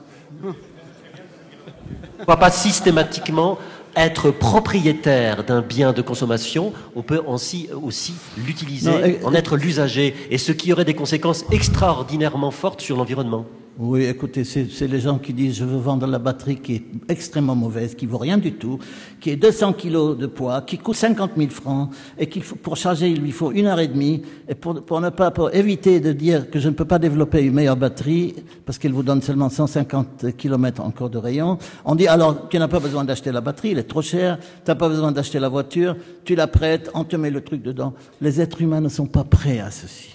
ne 2.20 2.24
va 2.26 2.36
pas 2.36 2.50
systématiquement 2.50 3.58
être 3.96 4.30
propriétaire 4.30 5.44
d'un 5.44 5.60
bien 5.60 5.92
de 5.92 6.02
consommation, 6.02 6.72
on 6.96 7.02
peut 7.02 7.20
aussi, 7.24 7.68
aussi 7.82 8.14
l'utiliser, 8.36 9.20
en 9.22 9.32
être 9.34 9.56
l'usager, 9.56 10.14
et 10.30 10.38
ce 10.38 10.52
qui 10.52 10.72
aurait 10.72 10.84
des 10.84 10.94
conséquences 10.94 11.44
extraordinairement 11.52 12.50
fortes 12.50 12.80
sur 12.80 12.96
l'environnement. 12.96 13.46
Oui, 13.76 14.04
écoutez, 14.04 14.44
c'est 14.44 14.86
les 14.86 15.00
gens 15.00 15.18
qui 15.18 15.32
disent 15.32 15.56
je 15.56 15.64
veux 15.64 15.78
vendre 15.78 16.06
la 16.06 16.20
batterie 16.20 16.58
qui 16.58 16.76
est 16.76 16.84
extrêmement 17.08 17.56
mauvaise, 17.56 17.96
qui 17.96 18.06
vaut 18.06 18.18
rien 18.18 18.38
du 18.38 18.52
tout, 18.52 18.78
qui 19.20 19.30
est 19.30 19.36
200 19.36 19.72
kilos 19.72 20.16
de 20.16 20.28
poids, 20.28 20.62
qui 20.62 20.78
coûte 20.78 20.94
50 20.94 21.32
000 21.36 21.50
francs, 21.50 21.90
et 22.16 22.28
qu'il 22.28 22.44
faut, 22.44 22.54
pour 22.54 22.76
charger, 22.76 23.08
il 23.08 23.20
lui 23.20 23.32
faut 23.32 23.50
une 23.50 23.66
heure 23.66 23.80
et 23.80 23.88
demie, 23.88 24.22
et 24.48 24.54
pour, 24.54 24.80
pour 24.84 25.00
ne 25.00 25.10
pas, 25.10 25.32
pour 25.32 25.52
éviter 25.52 25.98
de 25.98 26.12
dire 26.12 26.50
que 26.50 26.60
je 26.60 26.68
ne 26.68 26.74
peux 26.74 26.84
pas 26.84 27.00
développer 27.00 27.42
une 27.42 27.52
meilleure 27.52 27.76
batterie, 27.76 28.36
parce 28.64 28.78
qu'elle 28.78 28.92
vous 28.92 29.02
donne 29.02 29.22
seulement 29.22 29.48
150 29.48 30.36
km 30.36 30.80
encore 30.80 31.10
de 31.10 31.18
rayon, 31.18 31.58
on 31.84 31.96
dit 31.96 32.06
alors 32.06 32.48
tu 32.48 32.56
n'as 32.60 32.68
pas 32.68 32.78
besoin 32.78 33.02
d'acheter 33.02 33.32
la 33.32 33.40
batterie, 33.40 33.72
elle 33.72 33.78
est 33.78 33.82
trop 33.82 34.02
chère, 34.02 34.38
tu 34.38 34.70
n'as 34.70 34.76
pas 34.76 34.88
besoin 34.88 35.10
d'acheter 35.10 35.40
la 35.40 35.48
voiture, 35.48 35.96
tu 36.24 36.36
la 36.36 36.46
prêtes, 36.46 36.92
on 36.94 37.02
te 37.02 37.16
met 37.16 37.30
le 37.30 37.40
truc 37.40 37.60
dedans. 37.60 37.92
Les 38.20 38.40
êtres 38.40 38.62
humains 38.62 38.80
ne 38.80 38.88
sont 38.88 39.06
pas 39.06 39.24
prêts 39.24 39.58
à 39.58 39.72
ceci. 39.72 40.14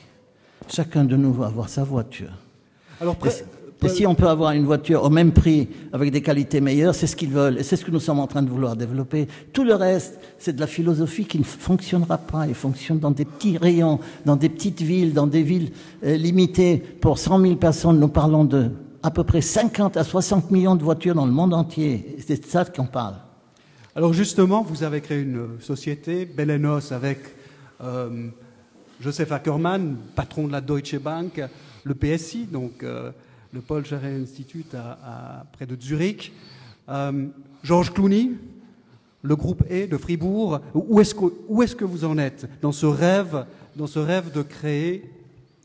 Chacun 0.70 1.04
de 1.04 1.18
nous 1.18 1.34
va 1.34 1.48
avoir 1.48 1.68
sa 1.68 1.84
voiture. 1.84 2.32
Alors, 3.02 3.16
et 3.82 3.88
si 3.88 4.06
on 4.06 4.14
peut 4.14 4.28
avoir 4.28 4.52
une 4.52 4.66
voiture 4.66 5.04
au 5.04 5.10
même 5.10 5.32
prix, 5.32 5.70
avec 5.94 6.12
des 6.12 6.22
qualités 6.22 6.60
meilleures, 6.60 6.94
c'est 6.94 7.08
ce 7.08 7.16
qu'ils 7.16 7.30
veulent. 7.30 7.60
Et 7.60 7.64
c'est 7.64 7.78
ce 7.78 7.86
que 7.86 7.92
nous 7.92 8.02
sommes 8.02 8.20
en 8.20 8.28
train 8.28 8.42
de 8.42 8.50
vouloir 8.50 8.76
développer. 8.76 9.28
Tout 9.54 9.64
le 9.64 9.74
reste, 9.74 10.20
c'est 10.38 10.54
de 10.54 10.60
la 10.60 10.68
philosophie 10.68 11.26
qui 11.26 11.40
ne 11.40 11.46
fonctionnera 11.46 12.18
pas. 12.18 12.46
Il 12.46 12.56
fonctionne 12.56 13.00
dans 13.00 13.12
des 13.12 13.24
petits 13.24 13.58
rayons, 13.58 14.00
dans 14.26 14.36
des 14.36 14.50
petites 14.50 14.82
villes, 14.82 15.14
dans 15.14 15.28
des 15.28 15.44
villes 15.44 15.72
euh, 16.04 16.18
limitées. 16.18 16.78
Pour 16.78 17.20
100 17.20 17.40
000 17.40 17.56
personnes, 17.56 18.00
nous 18.00 18.10
parlons 18.10 18.44
de 18.44 18.70
à 19.02 19.12
peu 19.12 19.24
près 19.24 19.40
50 19.40 19.96
à 19.96 20.04
60 20.04 20.52
millions 20.52 20.76
de 20.76 20.84
voitures 20.84 21.16
dans 21.16 21.26
le 21.26 21.32
monde 21.32 21.54
entier. 21.54 22.18
C'est 22.28 22.44
de 22.44 22.46
ça 22.46 22.66
qu'on 22.66 22.86
parle. 22.86 23.16
Alors 23.96 24.12
justement, 24.12 24.62
vous 24.62 24.84
avez 24.84 25.00
créé 25.00 25.22
une 25.22 25.60
société, 25.62 26.26
Belenos, 26.26 26.92
avec 26.92 27.20
euh, 27.82 28.28
Joseph 29.00 29.32
Ackermann, 29.32 29.96
patron 30.16 30.48
de 30.48 30.52
la 30.52 30.60
Deutsche 30.60 31.00
Bank, 31.00 31.42
le 31.84 31.96
PSI, 31.96 32.46
donc 32.46 32.84
euh, 32.84 33.12
le 33.54 33.62
Paul 33.62 33.86
Jarret 33.86 34.16
Institute 34.16 34.76
à, 34.76 35.46
près 35.54 35.66
de 35.66 35.80
Zurich. 35.80 36.32
Euh, 36.90 37.28
Georges 37.64 37.94
Clooney, 37.94 38.32
le 39.22 39.36
groupe 39.36 39.64
E 39.72 39.88
de 39.88 39.98
Fribourg. 39.98 40.60
Où 40.74 41.00
est-ce 41.02 41.16
que, 41.16 41.76
que 41.76 41.86
vous 41.86 42.06
en 42.06 42.18
êtes 42.18 42.48
dans 42.62 42.72
ce 42.72 42.86
rêve, 42.86 43.46
dans 43.76 43.88
ce 43.88 44.00
rêve 44.00 44.32
de 44.32 44.42
créer 44.42 45.10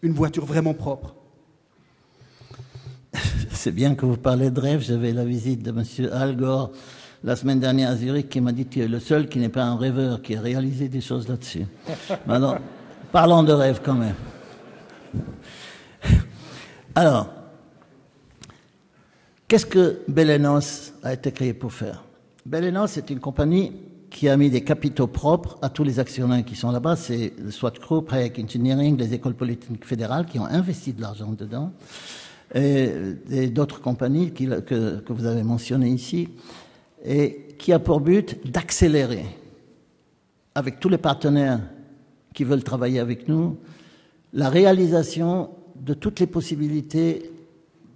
une 0.03 0.13
voiture 0.13 0.45
vraiment 0.45 0.75
propre? 0.75 1.15
C'est 3.53 3.73
bien 3.73 3.95
que 3.95 4.07
vous 4.07 4.17
parlez 4.17 4.51
de 4.51 4.61
rêve. 4.61 4.81
J'avais 4.83 5.13
la 5.13 5.25
visite 5.25 5.63
de 5.63 5.71
M. 5.71 6.11
Al 6.13 6.37
Gore 6.37 6.73
la 7.25 7.37
semaine 7.37 7.59
dernière 7.59 7.91
à 7.91 7.97
Zurich 7.97 8.29
qui 8.29 8.41
m'a 8.41 8.53
dit 8.53 8.67
tu 8.67 8.81
es 8.81 8.89
le 8.89 9.01
seul 9.01 9.29
qui 9.29 9.39
n'est 9.39 9.49
pas 9.49 9.65
un 9.65 9.77
rêveur, 9.77 10.21
qui 10.21 10.37
a 10.37 10.41
réalisé 10.41 10.89
des 10.89 11.01
choses 11.01 11.27
là-dessus. 11.27 11.67
Maintenant, 12.27 12.59
parlons 13.11 13.43
de 13.43 13.53
rêve 13.53 13.81
quand 13.83 13.95
même. 13.95 14.15
Alors, 16.97 17.29
qu'est-ce 19.49 19.67
que 19.67 20.03
Belenos 20.07 20.93
a 21.03 21.13
été 21.13 21.33
créé 21.33 21.53
pour 21.53 21.73
faire? 21.73 22.05
Belenos 22.47 22.97
est 22.97 23.11
une 23.11 23.19
compagnie 23.19 23.73
qui 24.11 24.29
a 24.29 24.37
mis 24.37 24.49
des 24.49 24.63
capitaux 24.63 25.09
propres 25.09 25.59
à 25.61 25.71
tous 25.71 25.83
les 25.83 25.99
actionnaires 25.99 26.45
qui 26.45 26.55
sont 26.55 26.71
là-bas. 26.71 26.95
C'est 26.95 27.33
le 27.37 27.51
SWAT 27.51 27.73
Group, 27.81 28.13
Hayek 28.13 28.39
Engineering, 28.39 28.97
les 28.97 29.13
écoles 29.13 29.35
politiques 29.35 29.85
fédérales 29.85 30.27
qui 30.27 30.39
ont 30.39 30.47
investi 30.47 30.93
de 30.93 31.03
l'argent 31.03 31.33
dedans, 31.33 31.73
et, 32.55 33.49
d'autres 33.49 33.81
compagnies 33.81 34.31
que 34.31 35.13
vous 35.13 35.27
avez 35.27 35.43
mentionnées 35.43 35.91
ici, 35.91 36.29
et 37.05 37.57
qui 37.59 37.73
a 37.73 37.81
pour 37.81 38.01
but 38.01 38.49
d'accélérer 38.49 39.27
avec 40.55 40.79
tous 40.79 40.89
les 40.89 40.99
partenaires 40.99 41.59
qui 42.33 42.45
veulent 42.45 42.63
travailler 42.63 43.01
avec 43.01 43.27
nous 43.27 43.59
la 44.33 44.49
réalisation 44.49 45.51
de 45.77 45.95
toutes 45.95 46.21
les 46.21 46.27
possibilités 46.27 47.31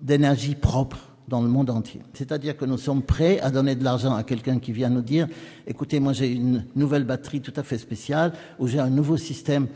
d'énergie 0.03 0.55
propre 0.55 0.99
dans 1.29 1.43
le 1.43 1.49
monde 1.49 1.69
entier. 1.71 2.01
C'est-à-dire 2.15 2.57
que 2.57 2.65
nous 2.65 2.79
sommes 2.79 3.03
prêts 3.03 3.39
à 3.41 3.51
donner 3.51 3.75
de 3.75 3.85
l'argent 3.85 4.15
à 4.15 4.23
quelqu'un 4.23 4.59
qui 4.59 4.73
vient 4.73 4.89
nous 4.89 5.03
dire, 5.03 5.29
écoutez, 5.67 6.01
moi 6.01 6.13
j'ai 6.13 6.33
une 6.33 6.65
nouvelle 6.75 7.05
batterie 7.05 7.41
tout 7.41 7.53
à 7.57 7.63
fait 7.63 7.79
spéciale, 7.79 8.33
ou 8.59 8.67
j'ai 8.67 8.79
un 8.79 8.91
nouveau 8.91 9.17
système 9.17 9.67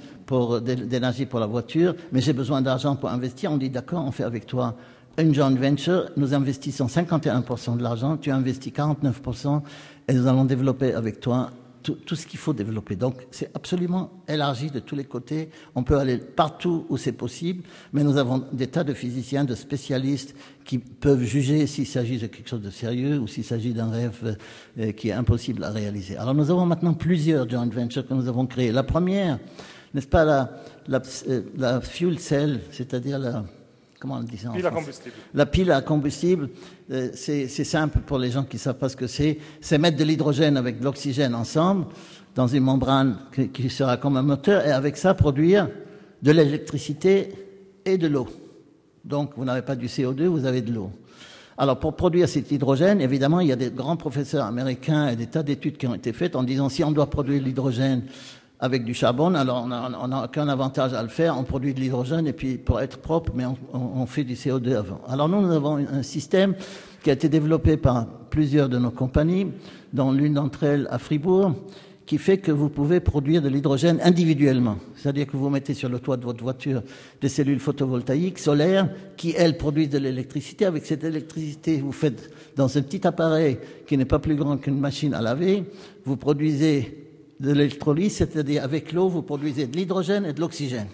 d'énergie 0.62 1.26
pour 1.26 1.40
la 1.40 1.46
voiture, 1.46 1.94
mais 2.10 2.20
j'ai 2.20 2.32
besoin 2.32 2.62
d'argent 2.62 2.96
pour 2.96 3.10
investir. 3.10 3.52
On 3.52 3.58
dit, 3.58 3.68
d'accord, 3.68 4.04
on 4.06 4.12
fait 4.12 4.24
avec 4.24 4.46
toi 4.46 4.76
une 5.18 5.34
joint 5.34 5.50
venture, 5.50 6.10
nous 6.16 6.32
investissons 6.32 6.86
51% 6.86 7.76
de 7.76 7.82
l'argent, 7.82 8.16
tu 8.16 8.30
investis 8.30 8.72
49%, 8.72 9.60
et 10.08 10.14
nous 10.14 10.26
allons 10.26 10.46
développer 10.46 10.94
avec 10.94 11.20
toi 11.20 11.50
tout, 11.82 12.14
ce 12.14 12.26
qu'il 12.26 12.38
faut 12.38 12.52
développer. 12.52 12.96
Donc 12.96 13.26
c'est 13.30 13.50
absolument 13.54 14.10
élargi 14.28 14.70
de 14.70 14.80
tous 14.80 14.96
les 14.96 15.04
côtés. 15.04 15.50
On 15.74 15.82
peut 15.82 15.98
aller 15.98 16.18
partout 16.18 16.86
où 16.88 16.96
c'est 16.96 17.12
possible, 17.12 17.64
mais 17.92 18.04
nous 18.04 18.16
avons 18.16 18.44
des 18.52 18.68
tas 18.68 18.84
de 18.84 18.94
physiciens, 18.94 19.44
de 19.44 19.54
spécialistes 19.54 20.34
qui 20.64 20.78
peuvent 20.78 21.22
juger 21.22 21.66
s'il 21.66 21.86
s'agit 21.86 22.18
de 22.18 22.26
quelque 22.26 22.48
chose 22.48 22.62
de 22.62 22.70
sérieux 22.70 23.18
ou 23.18 23.26
s'il 23.26 23.44
s'agit 23.44 23.72
d'un 23.74 23.90
rêve 23.90 24.36
euh, 24.78 24.92
qui 24.92 25.08
est 25.08 25.12
impossible 25.12 25.64
à 25.64 25.70
réaliser. 25.70 26.16
Alors 26.16 26.34
nous 26.34 26.50
avons 26.50 26.66
maintenant 26.66 26.94
plusieurs 26.94 27.48
joint 27.48 27.66
ventures 27.66 28.06
que 28.06 28.14
nous 28.14 28.28
avons 28.28 28.46
créées. 28.46 28.72
La 28.72 28.84
première, 28.84 29.38
n'est-ce 29.94 30.06
pas 30.06 30.24
la, 30.24 30.52
la, 30.86 31.02
euh, 31.28 31.42
la 31.56 31.80
fuel 31.80 32.18
cell, 32.18 32.60
c'est-à-dire 32.70 33.18
la 33.18 33.44
comment 34.02 34.16
on 34.16 34.24
dit 34.24 34.36
ça 34.36 34.50
Pile 34.50 34.66
à 34.66 34.70
combustible. 34.70 35.14
La 35.32 35.46
pile 35.46 35.70
à 35.70 35.80
combustible, 35.80 36.48
euh, 36.90 37.10
c'est 37.14 37.46
simple 37.46 38.00
pour 38.00 38.18
les 38.18 38.32
gens 38.32 38.42
qui 38.42 38.56
ne 38.56 38.60
savent 38.60 38.78
pas 38.78 38.88
ce 38.88 38.96
que 38.96 39.06
c'est. 39.06 39.38
C'est 39.60 39.78
mettre 39.78 39.96
de 39.96 40.02
l'hydrogène 40.02 40.56
avec 40.56 40.80
de 40.80 40.84
l'oxygène 40.84 41.36
ensemble 41.36 41.86
dans 42.34 42.48
une 42.48 42.64
membrane 42.64 43.18
qui, 43.52 43.70
sera 43.70 43.96
comme 43.98 44.16
un 44.16 44.22
moteur 44.22 44.66
et 44.66 44.72
avec 44.72 44.96
ça 44.96 45.14
produire 45.14 45.68
de 46.20 46.32
l'électricité 46.32 47.32
et 47.84 47.96
de 47.96 48.08
l'eau. 48.08 48.26
Donc 49.04 49.34
vous 49.36 49.44
n'avez 49.44 49.62
pas 49.62 49.76
du 49.76 49.86
CO2, 49.86 50.24
vous 50.24 50.46
avez 50.46 50.62
de 50.62 50.72
l'eau. 50.72 50.90
Alors 51.56 51.78
pour 51.78 51.94
produire 51.94 52.28
cet 52.28 52.50
hydrogène, 52.50 53.00
évidemment, 53.00 53.38
il 53.38 53.48
y 53.48 53.52
a 53.52 53.56
des 53.56 53.70
grands 53.70 53.96
professeurs 53.96 54.46
américains 54.46 55.08
et 55.08 55.16
des 55.16 55.26
tas 55.26 55.44
d'études 55.44 55.76
qui 55.76 55.86
ont 55.86 55.94
été 55.94 56.12
faites 56.12 56.34
en 56.34 56.42
disant 56.42 56.68
si 56.68 56.82
on 56.82 56.90
doit 56.90 57.08
produire 57.08 57.40
l'hydrogène 57.40 58.02
avec 58.62 58.84
du 58.84 58.94
charbon, 58.94 59.34
alors 59.34 59.64
on 59.64 60.08
n'a 60.08 60.24
aucun 60.24 60.48
avantage 60.48 60.94
à 60.94 61.02
le 61.02 61.08
faire, 61.08 61.36
on 61.36 61.42
produit 61.42 61.74
de 61.74 61.80
l'hydrogène 61.80 62.28
et 62.28 62.32
puis 62.32 62.58
pour 62.58 62.80
être 62.80 62.98
propre, 62.98 63.32
mais 63.34 63.44
on, 63.72 64.06
fait 64.06 64.22
du 64.22 64.34
CO2 64.34 64.76
avant. 64.76 65.00
Alors 65.08 65.28
nous, 65.28 65.42
nous 65.42 65.52
avons 65.52 65.78
un 65.78 66.04
système 66.04 66.54
qui 67.02 67.10
a 67.10 67.14
été 67.14 67.28
développé 67.28 67.76
par 67.76 68.06
plusieurs 68.30 68.68
de 68.68 68.78
nos 68.78 68.92
compagnies, 68.92 69.48
dont 69.92 70.12
l'une 70.12 70.34
d'entre 70.34 70.62
elles 70.62 70.86
à 70.92 71.00
Fribourg, 71.00 71.54
qui 72.06 72.18
fait 72.18 72.38
que 72.38 72.52
vous 72.52 72.68
pouvez 72.68 73.00
produire 73.00 73.42
de 73.42 73.48
l'hydrogène 73.48 73.98
individuellement. 74.00 74.76
C'est-à-dire 74.94 75.26
que 75.26 75.36
vous 75.36 75.50
mettez 75.50 75.74
sur 75.74 75.88
le 75.88 75.98
toit 75.98 76.16
de 76.16 76.24
votre 76.24 76.44
voiture 76.44 76.84
des 77.20 77.28
cellules 77.28 77.58
photovoltaïques 77.58 78.38
solaires 78.38 78.88
qui, 79.16 79.34
elles, 79.36 79.56
produisent 79.56 79.90
de 79.90 79.98
l'électricité. 79.98 80.66
Avec 80.66 80.86
cette 80.86 81.02
électricité, 81.02 81.80
vous 81.80 81.90
faites 81.90 82.30
dans 82.54 82.78
un 82.78 82.82
petit 82.82 83.04
appareil 83.04 83.58
qui 83.88 83.96
n'est 83.96 84.04
pas 84.04 84.20
plus 84.20 84.36
grand 84.36 84.56
qu'une 84.56 84.78
machine 84.78 85.14
à 85.14 85.20
laver, 85.20 85.64
vous 86.04 86.16
produisez 86.16 87.11
de 87.42 87.52
l'électrolyse, 87.52 88.16
c'est-à-dire 88.16 88.62
avec 88.62 88.92
l'eau, 88.92 89.08
vous 89.08 89.22
produisez 89.22 89.66
de 89.66 89.76
l'hydrogène 89.76 90.24
et 90.24 90.32
de 90.32 90.40
l'oxygène. 90.40 90.86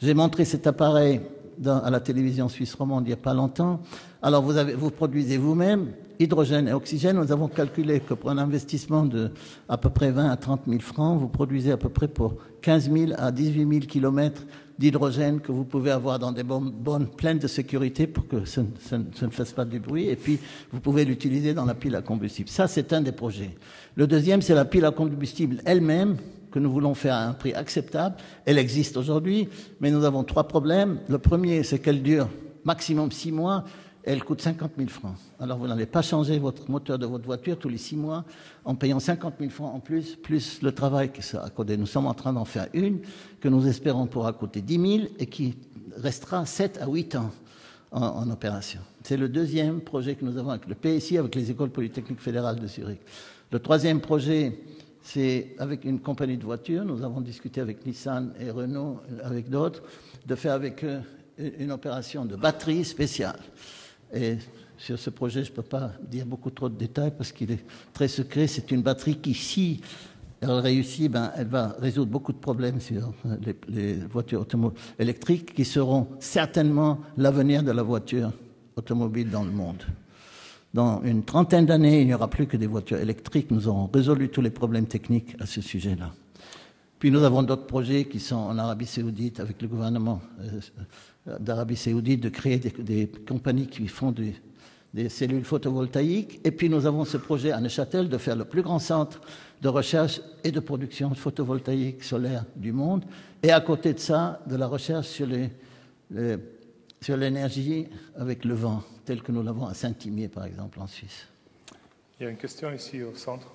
J'ai 0.00 0.12
montré 0.12 0.44
cet 0.44 0.66
appareil 0.66 1.20
à 1.66 1.90
la 1.90 2.00
télévision 2.00 2.48
suisse 2.48 2.74
romande 2.74 3.04
il 3.04 3.08
n'y 3.08 3.14
a 3.14 3.16
pas 3.16 3.34
longtemps. 3.34 3.80
Alors 4.22 4.42
vous, 4.42 4.52
vous 4.76 4.90
produisez 4.90 5.38
vous-même 5.38 5.92
hydrogène 6.18 6.68
et 6.68 6.72
oxygène. 6.72 7.16
Nous 7.16 7.32
avons 7.32 7.48
calculé 7.48 8.00
que 8.00 8.12
pour 8.12 8.30
un 8.30 8.38
investissement 8.38 9.04
de 9.04 9.30
à 9.68 9.78
peu 9.78 9.88
près 9.88 10.10
20 10.10 10.30
à 10.30 10.36
30 10.36 10.62
000 10.68 10.80
francs, 10.80 11.18
vous 11.18 11.28
produisez 11.28 11.72
à 11.72 11.76
peu 11.78 11.88
près 11.88 12.08
pour 12.08 12.36
15 12.60 12.90
000 12.92 13.12
à 13.16 13.32
18 13.32 13.68
000 13.68 13.80
kilomètres 13.86 14.42
d'hydrogène 14.80 15.40
que 15.40 15.52
vous 15.52 15.64
pouvez 15.64 15.90
avoir 15.90 16.18
dans 16.18 16.32
des 16.32 16.42
bonnes, 16.42 17.06
pleines 17.14 17.38
de 17.38 17.46
sécurité 17.46 18.06
pour 18.06 18.26
que 18.26 18.46
ça, 18.46 18.62
ça, 18.80 18.96
ne 18.96 19.30
fasse 19.30 19.52
pas 19.52 19.66
de 19.66 19.78
bruit. 19.78 20.08
Et 20.08 20.16
puis, 20.16 20.38
vous 20.72 20.80
pouvez 20.80 21.04
l'utiliser 21.04 21.52
dans 21.52 21.66
la 21.66 21.74
pile 21.74 21.94
à 21.96 22.00
combustible. 22.00 22.48
Ça, 22.48 22.66
c'est 22.66 22.94
un 22.94 23.02
des 23.02 23.12
projets. 23.12 23.50
Le 23.94 24.06
deuxième, 24.06 24.40
c'est 24.40 24.54
la 24.54 24.64
pile 24.64 24.86
à 24.86 24.90
combustible 24.90 25.60
elle-même 25.66 26.16
que 26.50 26.58
nous 26.58 26.72
voulons 26.72 26.94
faire 26.94 27.14
à 27.14 27.26
un 27.26 27.34
prix 27.34 27.52
acceptable. 27.52 28.16
Elle 28.46 28.56
existe 28.56 28.96
aujourd'hui, 28.96 29.50
mais 29.80 29.90
nous 29.90 30.04
avons 30.04 30.24
trois 30.24 30.48
problèmes. 30.48 30.98
Le 31.10 31.18
premier, 31.18 31.62
c'est 31.62 31.78
qu'elle 31.78 32.02
dure 32.02 32.28
maximum 32.64 33.12
six 33.12 33.32
mois. 33.32 33.64
Elle 34.04 34.24
coûte 34.24 34.40
50 34.40 34.72
000 34.76 34.88
francs. 34.88 35.16
Alors 35.38 35.58
vous 35.58 35.66
n'allez 35.66 35.86
pas 35.86 36.02
changer 36.02 36.38
votre 36.38 36.70
moteur 36.70 36.98
de 36.98 37.06
votre 37.06 37.24
voiture 37.24 37.58
tous 37.58 37.68
les 37.68 37.78
six 37.78 37.96
mois 37.96 38.24
en 38.64 38.74
payant 38.74 38.98
50 38.98 39.34
000 39.38 39.50
francs 39.50 39.74
en 39.74 39.80
plus, 39.80 40.16
plus 40.16 40.62
le 40.62 40.72
travail 40.72 41.12
que 41.12 41.22
ça 41.22 41.44
a. 41.44 41.76
Nous 41.76 41.86
sommes 41.86 42.06
en 42.06 42.14
train 42.14 42.32
d'en 42.32 42.44
faire 42.46 42.68
une 42.72 43.00
que 43.40 43.48
nous 43.48 43.66
espérons 43.66 44.06
pourra 44.06 44.32
coûter 44.32 44.62
10 44.62 44.98
000 44.98 45.08
et 45.18 45.26
qui 45.26 45.54
restera 45.96 46.46
7 46.46 46.78
à 46.80 46.88
8 46.88 47.16
ans 47.16 47.30
en, 47.92 48.02
en 48.02 48.30
opération. 48.30 48.80
C'est 49.02 49.16
le 49.16 49.28
deuxième 49.28 49.80
projet 49.80 50.14
que 50.14 50.24
nous 50.24 50.38
avons 50.38 50.50
avec 50.50 50.66
le 50.66 50.74
PSI, 50.74 51.18
avec 51.18 51.34
les 51.34 51.50
écoles 51.50 51.70
polytechniques 51.70 52.20
fédérales 52.20 52.58
de 52.58 52.66
Zurich. 52.66 53.00
Le 53.52 53.58
troisième 53.58 54.00
projet, 54.00 54.60
c'est 55.02 55.54
avec 55.58 55.84
une 55.84 56.00
compagnie 56.00 56.36
de 56.36 56.44
voitures. 56.44 56.84
Nous 56.84 57.02
avons 57.02 57.20
discuté 57.20 57.60
avec 57.60 57.84
Nissan 57.84 58.32
et 58.40 58.50
Renault, 58.50 59.00
avec 59.22 59.48
d'autres, 59.50 59.82
de 60.26 60.34
faire 60.34 60.52
avec 60.52 60.84
eux 60.84 61.00
une 61.58 61.72
opération 61.72 62.24
de 62.24 62.36
batterie 62.36 62.84
spéciale. 62.84 63.40
Et 64.14 64.36
sur 64.76 64.98
ce 64.98 65.10
projet, 65.10 65.44
je 65.44 65.50
ne 65.50 65.56
peux 65.56 65.62
pas 65.62 65.92
dire 66.10 66.26
beaucoup 66.26 66.50
trop 66.50 66.68
de 66.68 66.76
détails 66.76 67.12
parce 67.16 67.32
qu'il 67.32 67.50
est 67.50 67.64
très 67.92 68.08
secret. 68.08 68.46
C'est 68.46 68.70
une 68.70 68.82
batterie 68.82 69.16
qui, 69.16 69.34
si 69.34 69.80
elle 70.40 70.50
réussit, 70.50 71.10
ben, 71.10 71.32
elle 71.36 71.48
va 71.48 71.76
résoudre 71.78 72.10
beaucoup 72.10 72.32
de 72.32 72.38
problèmes 72.38 72.80
sur 72.80 73.12
les, 73.44 73.56
les 73.68 73.94
voitures 73.94 74.46
électriques 74.98 75.54
qui 75.54 75.64
seront 75.64 76.08
certainement 76.18 77.00
l'avenir 77.16 77.62
de 77.62 77.72
la 77.72 77.82
voiture 77.82 78.32
automobile 78.76 79.30
dans 79.30 79.44
le 79.44 79.50
monde. 79.50 79.82
Dans 80.72 81.02
une 81.02 81.24
trentaine 81.24 81.66
d'années, 81.66 82.00
il 82.00 82.06
n'y 82.06 82.14
aura 82.14 82.28
plus 82.28 82.46
que 82.46 82.56
des 82.56 82.68
voitures 82.68 82.98
électriques. 82.98 83.50
Nous 83.50 83.66
aurons 83.66 83.90
résolu 83.92 84.28
tous 84.28 84.40
les 84.40 84.50
problèmes 84.50 84.86
techniques 84.86 85.36
à 85.40 85.46
ce 85.46 85.60
sujet-là. 85.60 86.12
Puis 87.00 87.10
nous 87.10 87.24
avons 87.24 87.42
d'autres 87.42 87.66
projets 87.66 88.04
qui 88.04 88.20
sont 88.20 88.36
en 88.36 88.56
Arabie 88.58 88.86
saoudite 88.86 89.40
avec 89.40 89.60
le 89.62 89.68
gouvernement 89.68 90.20
euh, 90.40 90.60
d'Arabie 91.26 91.76
saoudite 91.76 92.20
de 92.20 92.28
créer 92.28 92.58
des, 92.58 93.10
compagnies 93.28 93.66
qui 93.66 93.86
font 93.88 94.12
des, 94.12 95.08
cellules 95.08 95.44
photovoltaïques. 95.44 96.40
Et 96.44 96.50
puis 96.50 96.68
nous 96.68 96.86
avons 96.86 97.04
ce 97.04 97.16
projet 97.16 97.52
à 97.52 97.60
Neuchâtel 97.60 98.08
de 98.08 98.18
faire 98.18 98.36
le 98.36 98.44
plus 98.44 98.62
grand 98.62 98.78
centre 98.78 99.20
de 99.62 99.68
recherche 99.68 100.20
et 100.42 100.50
de 100.50 100.60
production 100.60 101.14
photovoltaïque 101.14 102.02
solaire 102.02 102.44
du 102.56 102.72
monde. 102.72 103.04
Et 103.42 103.52
à 103.52 103.60
côté 103.60 103.92
de 103.92 103.98
ça, 103.98 104.40
de 104.46 104.56
la 104.56 104.66
recherche 104.66 105.08
sur 105.08 105.26
les 105.26 105.50
sur 107.00 107.16
l'énergie 107.16 107.88
avec 108.16 108.44
le 108.44 108.54
vent, 108.54 108.82
tel 109.04 109.22
que 109.22 109.32
nous 109.32 109.42
l'avons 109.42 109.66
à 109.66 109.74
Saint-Imier, 109.74 110.28
par 110.28 110.44
exemple, 110.44 110.78
en 110.80 110.86
Suisse. 110.86 111.26
Il 112.18 112.24
y 112.24 112.26
a 112.26 112.30
une 112.30 112.36
question 112.36 112.72
ici 112.72 113.02
au 113.02 113.14
centre. 113.14 113.46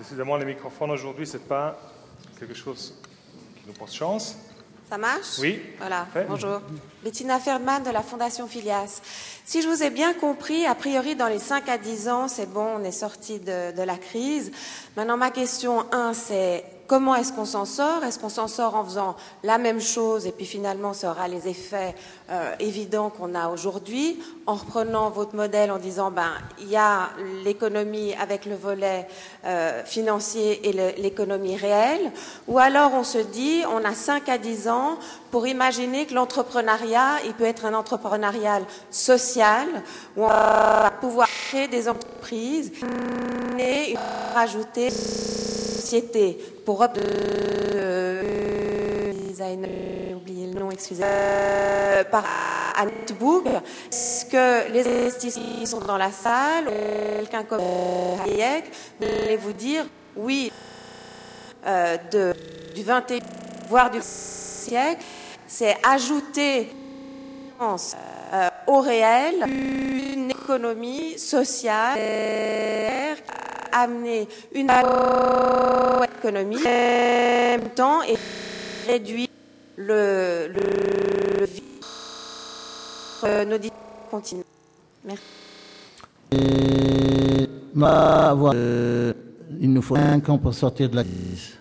Décidément, 0.00 0.38
les 0.38 0.46
microphones 0.46 0.92
aujourd'hui, 0.92 1.26
ce 1.26 1.36
n'est 1.36 1.42
pas 1.42 1.78
quelque 2.38 2.54
chose 2.54 2.94
qui 3.54 3.66
nous 3.66 3.74
porte 3.74 3.92
chance. 3.92 4.34
Ça 4.88 4.96
marche 4.96 5.38
Oui. 5.38 5.60
Voilà, 5.76 6.06
bonjour. 6.26 6.62
Bettina 7.04 7.38
Ferdman 7.38 7.82
de 7.82 7.90
la 7.90 8.00
Fondation 8.00 8.46
Filias. 8.46 9.02
Si 9.44 9.60
je 9.60 9.68
vous 9.68 9.82
ai 9.82 9.90
bien 9.90 10.14
compris, 10.14 10.64
a 10.64 10.74
priori, 10.74 11.16
dans 11.16 11.26
les 11.26 11.38
5 11.38 11.68
à 11.68 11.76
10 11.76 12.08
ans, 12.08 12.28
c'est 12.28 12.50
bon, 12.50 12.78
on 12.78 12.82
est 12.82 12.92
sorti 12.92 13.40
de, 13.40 13.76
de, 13.76 13.82
la 13.82 13.98
crise. 13.98 14.52
Maintenant, 14.96 15.18
ma 15.18 15.30
question 15.30 15.84
1, 15.92 16.14
c'est 16.14 16.64
comment 16.90 17.14
est-ce 17.14 17.32
qu'on 17.32 17.44
s'en 17.44 17.66
sort? 17.66 18.02
Est-ce 18.02 18.18
qu'on 18.18 18.28
s'en 18.28 18.48
sort 18.48 18.74
en 18.74 18.84
faisant 18.84 19.14
la 19.44 19.58
même 19.58 19.80
chose 19.80 20.26
et 20.26 20.32
puis 20.32 20.44
finalement, 20.44 20.92
ça 20.92 21.12
aura 21.12 21.28
les 21.28 21.46
effets 21.46 21.94
euh, 22.30 22.52
évidents 22.58 23.10
qu'on 23.10 23.36
a 23.36 23.46
aujourd'hui? 23.46 24.20
En 24.44 24.54
reprenant 24.54 25.08
votre 25.08 25.36
modèle 25.36 25.70
en 25.70 25.78
disant, 25.78 26.10
ben, 26.10 26.32
il 26.58 26.68
y 26.68 26.76
a 26.76 27.10
l'économie 27.44 28.12
avec 28.20 28.44
le 28.44 28.56
volet 28.56 29.06
euh, 29.44 29.84
financier 29.84 30.68
et 30.68 31.00
l'économie 31.00 31.54
réelle. 31.54 32.10
Ou 32.48 32.58
alors, 32.58 32.92
on 32.94 33.04
se 33.04 33.18
dit, 33.18 33.62
on 33.72 33.84
a 33.84 33.94
5 33.94 34.28
à 34.28 34.38
10 34.38 34.66
ans 34.66 34.98
pour 35.30 35.46
imaginer 35.46 36.06
que 36.06 36.14
l'entrepreneuriat, 36.14 37.18
il 37.24 37.34
peut 37.34 37.44
être 37.44 37.66
un 37.66 37.74
entrepreneuriat 37.74 38.62
social, 38.90 39.68
où 40.16 40.24
on 40.24 40.26
va 40.26 40.92
pouvoir 41.00 41.28
créer 41.28 41.68
des 41.68 41.88
entreprises 41.88 42.72
et 43.60 43.94
rajouter 44.34 44.90
société 45.90 46.38
pour 46.70 46.86
euh, 47.74 48.22
designer, 49.12 50.14
oublié 50.14 50.46
le 50.46 50.60
nom, 50.60 50.70
excusez 50.70 51.02
euh, 51.04 52.04
par 52.04 52.24
Antbook. 52.78 53.44
Est-ce 53.90 54.26
que 54.26 54.70
les 54.72 54.86
investisseurs 54.86 55.66
sont 55.66 55.80
dans 55.80 55.96
la 55.96 56.12
salle 56.12 56.66
Quelqu'un 56.66 57.42
comme 57.42 57.60
Hayek 58.24 58.70
voulez 59.00 59.36
vous 59.36 59.52
dire 59.52 59.84
oui 60.14 60.52
euh, 61.66 61.96
de, 62.12 62.34
du 62.72 62.84
21 62.84 63.18
voire 63.68 63.90
du 63.90 63.98
siècle, 64.00 65.02
c'est 65.48 65.76
ajouter 65.84 66.70
euh, 67.60 68.48
au 68.68 68.78
réel 68.78 69.44
une 69.44 70.30
économie 70.30 71.18
sociale 71.18 71.98
amener 73.72 74.28
une 74.54 74.70
économie 76.18 76.56
en 76.58 76.62
même 76.62 77.68
temps 77.74 78.02
et 78.02 78.16
réduire 78.86 79.28
le, 79.76 80.48
le, 80.48 80.60
le 81.40 81.46
euh, 83.24 83.44
nos 83.44 83.58
continue. 84.10 84.42
Merci. 85.04 85.22
Euh, 87.82 89.12
il 89.60 89.72
nous 89.72 89.82
faut 89.82 89.96
5 89.96 90.28
ans 90.28 90.38
pour 90.38 90.54
sortir 90.54 90.90
de 90.90 90.96
la 90.96 91.04
crise. 91.04 91.58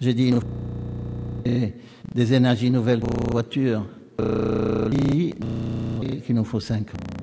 J'ai 0.00 0.14
dit 0.14 0.28
il 0.28 0.34
nous 0.34 0.40
faut 0.40 0.46
des 2.14 2.32
énergies 2.34 2.70
nouvelles 2.70 3.00
pour 3.00 3.30
voitures. 3.30 3.84
Euh, 4.20 4.88
qu'il 6.30 6.34
nous 6.34 6.44
faut 6.44 6.60
5 6.60 6.82
ans. 6.94 7.19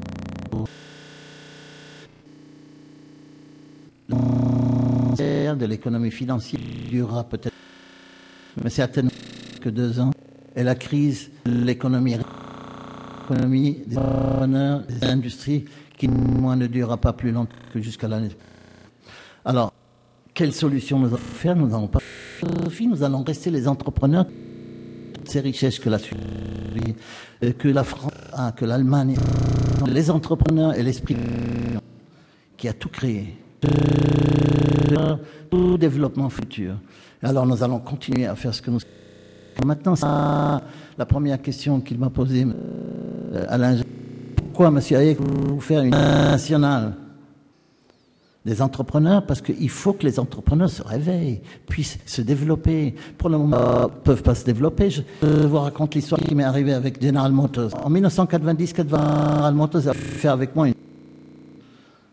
De 5.56 5.66
l'économie 5.66 6.12
financière 6.12 6.62
durera 6.90 7.24
peut-être, 7.24 7.56
mais 8.64 8.70
certainement 8.70 9.12
que 9.62 9.70
deux 9.70 10.00
ans. 10.00 10.12
Et 10.56 10.64
la 10.64 10.76
crise, 10.76 11.30
l'économie, 11.46 12.18
l'économie 13.30 13.84
des 13.86 13.96
des 13.96 15.08
industries, 15.08 15.66
qui 15.98 16.08
moins 16.08 16.56
ne 16.56 16.68
durera 16.68 16.98
pas 16.98 17.14
plus 17.14 17.32
longtemps 17.32 17.56
que 17.74 17.82
jusqu'à 17.82 18.08
l'année. 18.08 18.32
Alors, 19.46 19.74
quelle 20.34 20.54
solution 20.54 21.00
nous 21.00 21.08
allons 21.08 21.18
faire? 21.18 21.56
Nous 21.56 21.68
n'allons 21.68 21.88
pas 21.88 22.00
nous 22.82 23.04
allons 23.04 23.24
rester 23.24 23.50
les 23.50 23.68
entrepreneurs 23.68 24.26
toutes 25.14 25.30
ces 25.30 25.40
richesses 25.40 25.80
que 25.80 25.90
la 25.90 26.00
Suisse, 26.00 26.20
que 27.58 27.68
la 27.68 27.84
France 27.84 28.12
a, 28.34 28.52
que 28.52 28.66
l'Allemagne, 28.66 29.16
les 29.88 30.10
entrepreneurs 30.12 30.76
et 30.76 30.84
l'esprit 30.84 31.18
qui 32.56 32.68
a 32.68 32.74
tout 32.74 32.90
créé 32.90 33.36
tout 35.50 35.78
développement 35.78 36.30
futur. 36.30 36.76
Alors 37.23 37.45
nous 37.45 37.63
allons 37.63 37.80
continuer 37.80 38.26
à 38.26 38.36
faire 38.36 38.54
ce 38.54 38.62
que 38.62 38.71
nous 38.71 38.80
Maintenant, 39.65 39.95
ça, 39.95 40.62
la 40.97 41.06
première 41.06 41.41
question 41.41 41.82
qu'il 41.82 41.97
m'a 41.97 42.10
posée, 42.10 42.45
euh, 42.45 43.45
Alain, 43.50 43.78
pourquoi, 44.36 44.71
monsieur 44.71 44.97
Hayek, 44.97 45.19
vous 45.19 45.60
faire 45.60 45.82
une 45.82 45.91
nationale 45.91 46.93
des 48.45 48.62
entrepreneurs? 48.62 49.26
Parce 49.26 49.41
qu'il 49.41 49.69
faut 49.69 49.93
que 49.93 50.06
les 50.06 50.19
entrepreneurs 50.19 50.69
se 50.69 50.84
réveillent, 50.84 51.41
puissent 51.67 51.97
se 52.06 52.21
développer. 52.21 52.93
Pour 53.17 53.30
le 53.30 53.38
moment, 53.38 53.58
ils 53.58 53.84
ne 53.84 54.02
peuvent 54.04 54.23
pas 54.23 54.36
se 54.36 54.45
développer. 54.45 54.89
Je 54.91 55.02
vous 55.23 55.58
raconte 55.60 55.95
l'histoire 55.95 56.21
qui 56.21 56.36
m'est 56.36 56.43
arrivée 56.43 56.73
avec 56.73 57.02
General 57.02 57.32
Motors. 57.32 57.71
En 57.84 57.89
1990, 57.89 58.76
General 58.78 59.54
Motors 59.54 59.88
a 59.88 59.93
fait 59.93 60.28
avec 60.28 60.56
moi 60.56 60.67
une... 60.67 60.76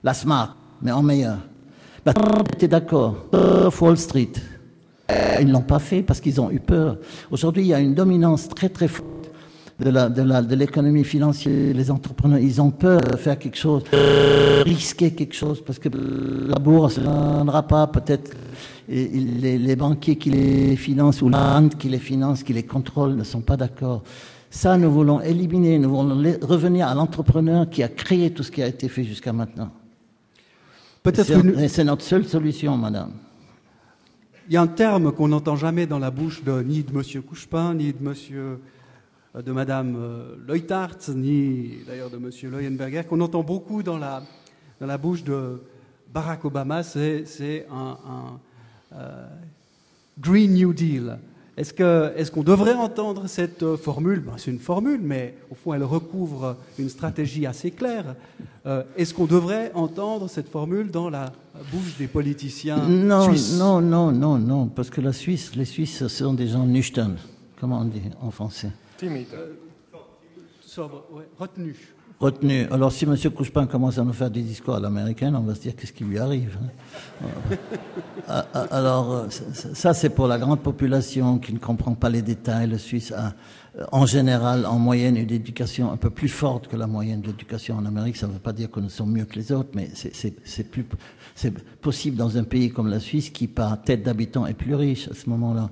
la 0.03 0.15
Smart, 0.15 0.57
mais 0.81 0.93
en 0.93 1.03
meilleur. 1.03 1.39
Bah, 2.05 2.13
était 2.53 2.69
d'accord. 2.69 3.17
Wall 3.81 3.97
Street. 3.97 4.33
Ils 5.41 5.47
ne 5.47 5.53
l'ont 5.53 5.63
pas 5.63 5.79
fait 5.79 6.03
parce 6.03 6.21
qu'ils 6.21 6.41
ont 6.41 6.51
eu 6.51 6.61
peur. 6.61 6.99
Aujourd'hui, 7.31 7.63
il 7.63 7.69
y 7.69 7.75
a 7.75 7.81
une 7.81 7.95
dominance 7.95 8.49
très 8.49 8.69
très 8.69 8.89
forte 8.89 9.07
de 9.81 10.55
l'économie 10.55 11.03
de, 11.03 11.07
financière. 11.07 11.75
Les 11.75 11.91
entrepreneurs, 11.91 12.39
ils 12.39 12.61
ont 12.61 12.71
peur 12.71 13.01
de 13.01 13.17
faire 13.17 13.39
quelque 13.39 13.57
chose, 13.57 13.83
risquer 14.65 15.13
quelque 15.13 15.35
chose, 15.35 15.63
parce 15.65 15.79
que 15.79 15.89
la 15.89 16.59
bourse 16.59 16.99
ne 16.99 17.05
donnera 17.05 17.63
pas 17.63 17.87
peut-être. 17.87 18.33
Les, 18.87 19.57
les, 19.57 19.77
banquiers 19.77 20.17
qui 20.17 20.29
les 20.29 20.77
financent 20.77 21.23
ou 21.23 21.31
la 21.31 21.63
qui 21.79 21.89
les 21.89 21.99
finance, 21.99 22.43
qui 22.43 22.53
les 22.53 22.65
contrôle, 22.65 23.15
ne 23.15 23.25
sont 23.25 23.41
pas 23.41 23.57
d'accord. 23.57 24.03
Ça, 24.51 24.77
nous 24.77 24.93
voulons 24.93 25.23
éliminer, 25.23 25.79
nous 25.79 25.89
voulons 25.89 26.23
revenir 26.43 26.87
à 26.87 26.95
l'entrepreneur 26.95 27.69
qui 27.71 27.83
a 27.83 27.89
créé 27.89 28.31
tout 28.31 28.43
ce 28.43 28.51
qui 28.51 28.63
a 28.63 28.67
été 28.67 28.89
fait 28.89 29.03
jusqu'à 29.03 29.33
maintenant. 29.33 29.71
Peut-être 31.05 31.69
c'est 31.69 31.85
notre 31.85 32.03
seule 32.03 32.25
solution, 32.25 32.79
madame. 32.79 33.13
Il 34.49 34.55
y 34.55 34.57
a 34.57 34.63
un 34.63 34.67
terme 34.67 35.13
qu'on 35.13 35.29
n'entend 35.29 35.55
jamais 35.55 35.87
dans 35.87 35.99
la 35.99 36.11
bouche 36.11 36.43
de, 36.43 36.63
ni 36.63 36.83
de 36.83 36.91
M. 36.93 37.23
Couchepin, 37.23 37.75
ni 37.75 37.93
de 37.93 38.03
Monsieur 38.03 38.59
euh, 39.37 39.43
de 39.43 39.53
Madame 39.53 39.97
euh, 39.99 40.35
Leutart, 40.49 40.97
ni 41.11 41.75
d'ailleurs 41.87 42.09
de 42.09 42.17
Monsieur 42.17 42.49
Leuenberger, 42.49 43.03
qu'on 43.07 43.21
entend 43.21 43.43
beaucoup 43.43 43.83
dans 43.83 43.99
la, 43.99 44.23
dans 44.81 44.87
la 44.87 44.97
bouche 44.97 45.23
de 45.25 45.61
Barack 46.11 46.43
Obama, 46.47 46.83
c'est 46.83 47.67
un, 47.71 48.39
euh, 48.95 49.27
Green 50.19 50.55
New 50.55 50.73
Deal. 50.73 51.19
Est-ce 51.57 51.73
qu'on 51.73 52.17
est 52.17 52.31
qu'on 52.31 52.43
devrait 52.43 52.75
entendre 52.75 53.29
cette 53.29 53.77
formule? 53.77 54.21
Ben, 54.21 54.33
C'est 54.37 54.51
une 54.51 54.59
formule, 54.59 55.01
mais 55.03 55.35
au 55.51 55.55
fond, 55.55 55.73
elle 55.73 55.85
recouvre 55.85 56.57
une 56.79 56.89
stratégie 56.89 57.47
assez 57.47 57.71
claire. 57.71 58.17
Est-ce 58.97 59.15
qu'on 59.15 59.27
devrait 59.27 59.71
entendre 59.75 60.29
cette 60.29 60.49
formule 60.49 60.91
dans 60.91 61.11
la 61.11 61.33
bouche 61.71 61.97
des 61.97 62.09
politiciens 62.09 62.79
non, 62.79 63.29
suisses? 63.29 63.57
Non, 63.59 63.81
non, 63.81 64.11
non, 64.11 64.39
non, 64.39 64.67
parce 64.67 64.91
que 64.91 65.01
la 65.01 65.13
Suisse, 65.13 65.55
les 65.55 65.65
Suisses 65.65 66.07
sont 66.09 66.35
des 66.35 66.49
gens 66.49 66.67
nüchtern, 66.67 67.17
comment 67.61 67.81
on 67.81 67.85
dit 67.85 68.03
en 68.21 68.31
français 68.31 68.71
Timide. 68.97 69.29
sobre, 70.61 71.05
retenu. 71.39 71.77
Retenu. 72.25 72.67
Alors 72.71 72.91
si 72.91 73.05
M. 73.05 73.17
Couchepin 73.35 73.67
commence 73.67 73.99
à 73.99 74.03
nous 74.03 74.15
faire 74.15 74.31
des 74.31 74.41
discours 74.41 74.77
à 74.77 74.81
l'américaine, 74.81 75.37
on 75.37 75.43
va 75.43 75.55
se 75.55 75.61
dire 75.61 75.77
qu'est-ce 75.77 75.93
qui 75.93 76.05
lui 76.05 76.19
arrive. 76.19 76.57
Hein? 77.21 77.57
Ah, 78.27 78.47
alors 78.71 79.13
euh, 79.13 79.27
ça 79.29 79.93
c'est 79.93 80.09
pour 80.09 80.27
la 80.27 80.39
grande 80.39 80.61
population 80.61 81.39
qui 81.39 81.53
ne 81.53 81.59
comprend 81.59 81.95
pas 81.95 82.09
les 82.09 82.23
détails. 82.23 82.71
Le 82.71 82.79
Suisse 82.79 83.13
a 83.13 83.35
euh, 83.79 83.85
en 83.93 84.07
général, 84.07 84.65
en 84.65 84.79
moyenne, 84.79 85.19
une 85.19 85.31
éducation 85.31 85.93
un 85.93 85.99
peu 85.99 86.09
plus 86.09 86.31
forte 86.31 86.69
que 86.69 86.77
la 86.77 86.87
moyenne 86.87 87.21
de 87.21 87.27
l'éducation 87.27 87.77
en 87.77 87.85
Amérique. 87.85 88.17
Ça 88.17 88.27
ne 88.27 88.33
veut 88.33 88.39
pas 88.39 88.55
dire 88.55 88.71
que 88.71 88.81
nous 88.81 88.89
sommes 88.89 89.13
mieux 89.13 89.27
que 89.27 89.35
les 89.35 89.53
autres, 89.53 89.71
mais 89.75 89.91
c'est 89.93 90.15
c'est 90.47 91.53
possible 91.83 92.17
dans 92.17 92.39
un 92.39 92.45
pays 92.45 92.71
comme 92.71 92.89
la 92.89 93.01
Suisse 93.01 93.29
qui, 93.29 93.49
par 93.49 93.83
tête 93.83 94.03
d'habitant, 94.03 94.47
est 94.47 94.55
plus 94.55 94.75
riche 94.75 95.09
à 95.09 95.15
ce 95.15 95.29
moment-là. 95.29 95.69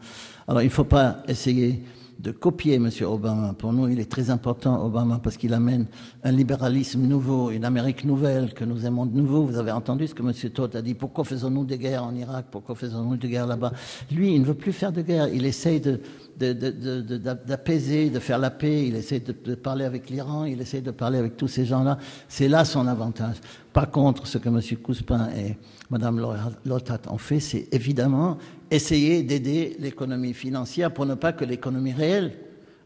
Alors 0.46 0.60
il 0.60 0.66
ne 0.66 0.70
faut 0.70 0.84
pas 0.84 1.22
essayer 1.28 1.82
de 2.22 2.30
copier 2.30 2.74
M. 2.74 2.88
Obama. 3.02 3.52
Pour 3.52 3.72
nous, 3.72 3.88
il 3.88 3.98
est 3.98 4.11
très 4.11 4.30
important, 4.30 4.85
Obama, 4.85 5.18
parce 5.22 5.37
qu'il 5.37 5.52
amène 5.54 5.87
un 6.22 6.30
libéralisme 6.30 7.00
nouveau, 7.00 7.50
une 7.50 7.64
Amérique 7.64 8.04
nouvelle 8.04 8.54
que 8.54 8.64
nous 8.64 8.87
aimons 8.87 9.06
de 9.06 9.16
nouveau. 9.16 9.44
Vous 9.44 9.58
avez 9.58 9.72
entendu 9.72 10.06
ce 10.06 10.14
que 10.14 10.22
M. 10.22 10.32
Todd 10.50 10.76
a 10.76 10.82
dit. 10.82 10.94
Pourquoi 10.94 11.24
faisons-nous 11.24 11.64
des 11.64 11.78
guerres 11.78 12.04
en 12.04 12.14
Irak? 12.14 12.46
Pourquoi 12.50 12.76
faisons-nous 12.76 13.16
des 13.16 13.28
guerres 13.28 13.48
là-bas? 13.48 13.72
Lui, 14.12 14.35
il 14.35 14.40
ne 14.40 14.46
veut 14.46 14.54
plus 14.54 14.72
faire 14.72 14.92
de 14.92 15.02
guerre. 15.02 15.28
Il 15.35 15.44
essaye 15.44 15.80
de, 15.80 16.00
d'apaiser, 16.38 18.10
de, 18.10 18.18
faire 18.18 18.38
la 18.38 18.50
paix, 18.50 18.86
il 18.86 18.96
essaie 18.96 19.20
de, 19.20 19.54
parler 19.54 19.84
avec 19.84 20.10
l'Iran, 20.10 20.44
il 20.44 20.60
essaie 20.60 20.80
de 20.80 20.90
parler 20.90 21.18
avec 21.18 21.36
tous 21.36 21.48
ces 21.48 21.64
gens-là. 21.64 21.98
C'est 22.28 22.48
là 22.48 22.64
son 22.64 22.86
avantage. 22.86 23.36
Par 23.72 23.90
contre, 23.90 24.26
ce 24.26 24.38
que 24.38 24.48
M. 24.48 24.60
Couspin 24.82 25.28
et 25.36 25.56
Mme 25.90 26.20
Lotat 26.64 27.00
ont 27.08 27.18
fait, 27.18 27.40
c'est 27.40 27.68
évidemment 27.72 28.38
essayer 28.70 29.22
d'aider 29.22 29.76
l'économie 29.78 30.34
financière 30.34 30.92
pour 30.92 31.06
ne 31.06 31.14
pas 31.14 31.32
que 31.32 31.44
l'économie 31.44 31.92
réelle 31.92 32.32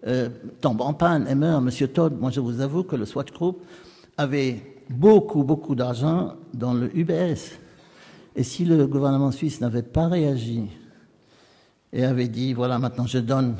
euh, 0.06 0.28
tombe 0.60 0.80
en 0.80 0.92
panne 0.94 1.26
et 1.28 1.34
meure. 1.34 1.58
M. 1.58 1.70
Todd, 1.88 2.18
moi 2.20 2.30
je 2.30 2.40
vous 2.40 2.60
avoue 2.60 2.84
que 2.84 2.96
le 2.96 3.04
Swatch 3.06 3.32
Group 3.32 3.62
avait 4.16 4.60
beaucoup, 4.88 5.42
beaucoup 5.42 5.74
d'argent 5.74 6.34
dans 6.54 6.74
le 6.74 6.94
UBS. 6.96 7.58
Et 8.34 8.42
si 8.42 8.64
le 8.64 8.86
gouvernement 8.86 9.30
suisse 9.30 9.60
n'avait 9.60 9.82
pas 9.82 10.08
réagi 10.08 10.68
et 11.92 12.04
avait 12.04 12.28
dit, 12.28 12.52
voilà, 12.52 12.78
maintenant 12.78 13.06
je 13.06 13.18
donne, 13.18 13.56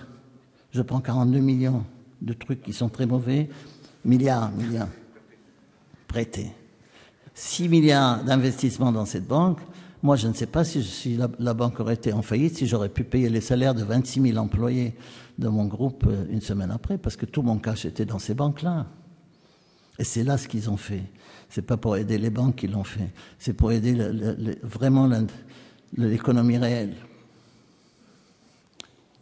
je 0.73 0.83
prends 0.83 1.01
42 1.01 1.39
millions 1.39 1.85
de 2.21 2.33
trucs 2.33 2.63
qui 2.63 2.73
sont 2.73 2.89
très 2.89 3.07
mauvais, 3.07 3.49
milliards, 4.05 4.51
milliards, 4.53 4.89
prêtés. 6.09 6.53
6 7.35 7.69
milliards 7.69 8.25
d'investissements 8.25 8.93
dans 8.93 9.05
cette 9.05 9.27
banque, 9.27 9.59
moi 10.03 10.17
je 10.17 10.27
ne 10.29 10.33
sais 10.33 10.47
pas 10.47 10.65
si, 10.65 11.19
la, 11.39 11.55
banque 11.55 11.81
aurait 11.81 11.95
été 11.95 12.13
en 12.13 12.23
faillite, 12.23 12.57
si 12.57 12.67
j'aurais 12.67 12.89
pu 12.89 13.05
payer 13.05 13.29
les 13.29 13.41
salaires 13.41 13.75
de 13.75 13.85
26 13.85 14.23
000 14.33 14.39
employés 14.39 14.95
de 15.39 15.49
mon 15.49 15.67
groupe 15.67 16.05
euh, 16.07 16.25
une 16.31 16.41
semaine 16.41 16.71
après, 16.71 16.97
parce 16.97 17.17
que 17.17 17.27
tout 17.27 17.43
mon 17.43 17.59
cash 17.59 17.85
était 17.85 18.07
dans 18.07 18.19
ces 18.19 18.35
banques-là. 18.35 18.87
Et 19.99 20.05
c'est 20.05 20.25
là 20.25 20.39
ce 20.39 20.49
qu'ils 20.49 20.71
ont 20.71 20.77
fait. 20.77 21.03
C'est 21.49 21.63
pas 21.63 21.77
pour 21.77 21.97
aider 21.97 22.19
les 22.19 22.31
banques 22.31 22.57
qu'ils 22.57 22.73
l'ont 22.73 22.85
fait, 22.85 23.13
c'est 23.39 23.53
pour 23.53 23.73
aider 23.73 23.95
vraiment 24.63 25.11
l'économie 25.97 26.59
réelle. 26.59 26.95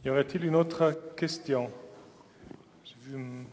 Y 0.04 0.10
aurait-il 0.10 0.44
une 0.44 0.54
autre 0.54 1.14
question? 1.16 1.70
J'ai 2.84 2.94
vu 3.06 3.16
une 3.16 3.44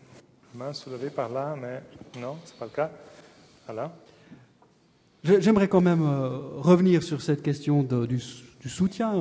main 0.53 0.73
soulevée 0.73 1.09
par 1.09 1.29
là, 1.29 1.55
mais 1.59 1.81
non, 2.19 2.35
ce 2.43 2.51
n'est 2.51 2.59
pas 2.59 2.65
le 2.65 2.71
cas. 2.71 2.91
Voilà. 3.65 3.95
J'aimerais 5.23 5.69
quand 5.69 5.79
même 5.79 6.01
euh, 6.01 6.39
revenir 6.57 7.03
sur 7.03 7.21
cette 7.21 7.41
question 7.41 7.83
du, 7.83 8.19
soutien 8.67 9.13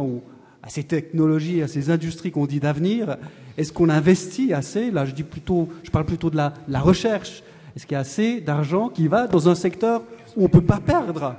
à 0.61 0.69
ces 0.71 0.83
technologies, 0.83 1.63
à 1.63 1.69
ces 1.69 1.91
industries 1.91 2.33
qu'on 2.33 2.47
dit 2.47 2.59
d'avenir. 2.59 3.17
Est-ce 3.57 3.73
qu'on 3.73 3.91
investit 3.91 4.53
assez? 4.53 4.91
Là, 4.91 5.05
je, 5.05 5.13
dis 5.13 5.23
plutôt, 5.23 5.69
je 5.85 5.91
parle 5.93 6.07
plutôt 6.07 6.31
de 6.31 6.37
la, 6.37 6.81
recherche. 6.81 7.45
Est-ce 7.77 7.87
qu'il 7.87 7.95
y 7.95 7.97
a 7.97 8.01
assez 8.01 8.41
d'argent 8.41 8.89
qui 8.89 9.07
va 9.07 9.29
dans 9.29 9.49
un 9.49 9.55
secteur 9.55 10.03
où 10.37 10.41
on 10.41 10.45
ne 10.45 10.49
peut 10.49 10.63
pas 10.63 10.81
perdre? 10.81 11.37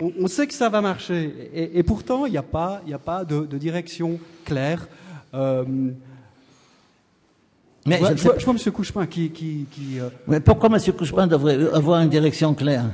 On, 0.00 0.26
sait 0.26 0.46
que 0.46 0.54
ça 0.54 0.68
va 0.68 0.80
marcher. 0.80 1.50
Et, 1.54 1.82
pourtant, 1.82 2.26
il 2.26 2.32
n'y 2.32 2.38
a 2.38 2.42
pas, 2.42 2.82
a 2.92 2.98
pas 2.98 3.24
de, 3.24 3.58
direction 3.58 4.18
claire. 4.44 4.88
Euh, 5.34 5.64
mais 7.86 7.98
je, 8.16 8.22
vois, 8.22 8.54
M. 8.54 8.72
Couchepin 8.72 9.06
qui. 9.06 9.30
qui, 9.30 9.66
euh, 9.98 10.08
Mais 10.26 10.40
pourquoi 10.40 10.68
M. 10.68 10.92
Couchepin 10.92 11.26
devrait 11.26 11.58
avoir 11.72 12.00
une 12.00 12.08
direction 12.10 12.54
claire? 12.54 12.84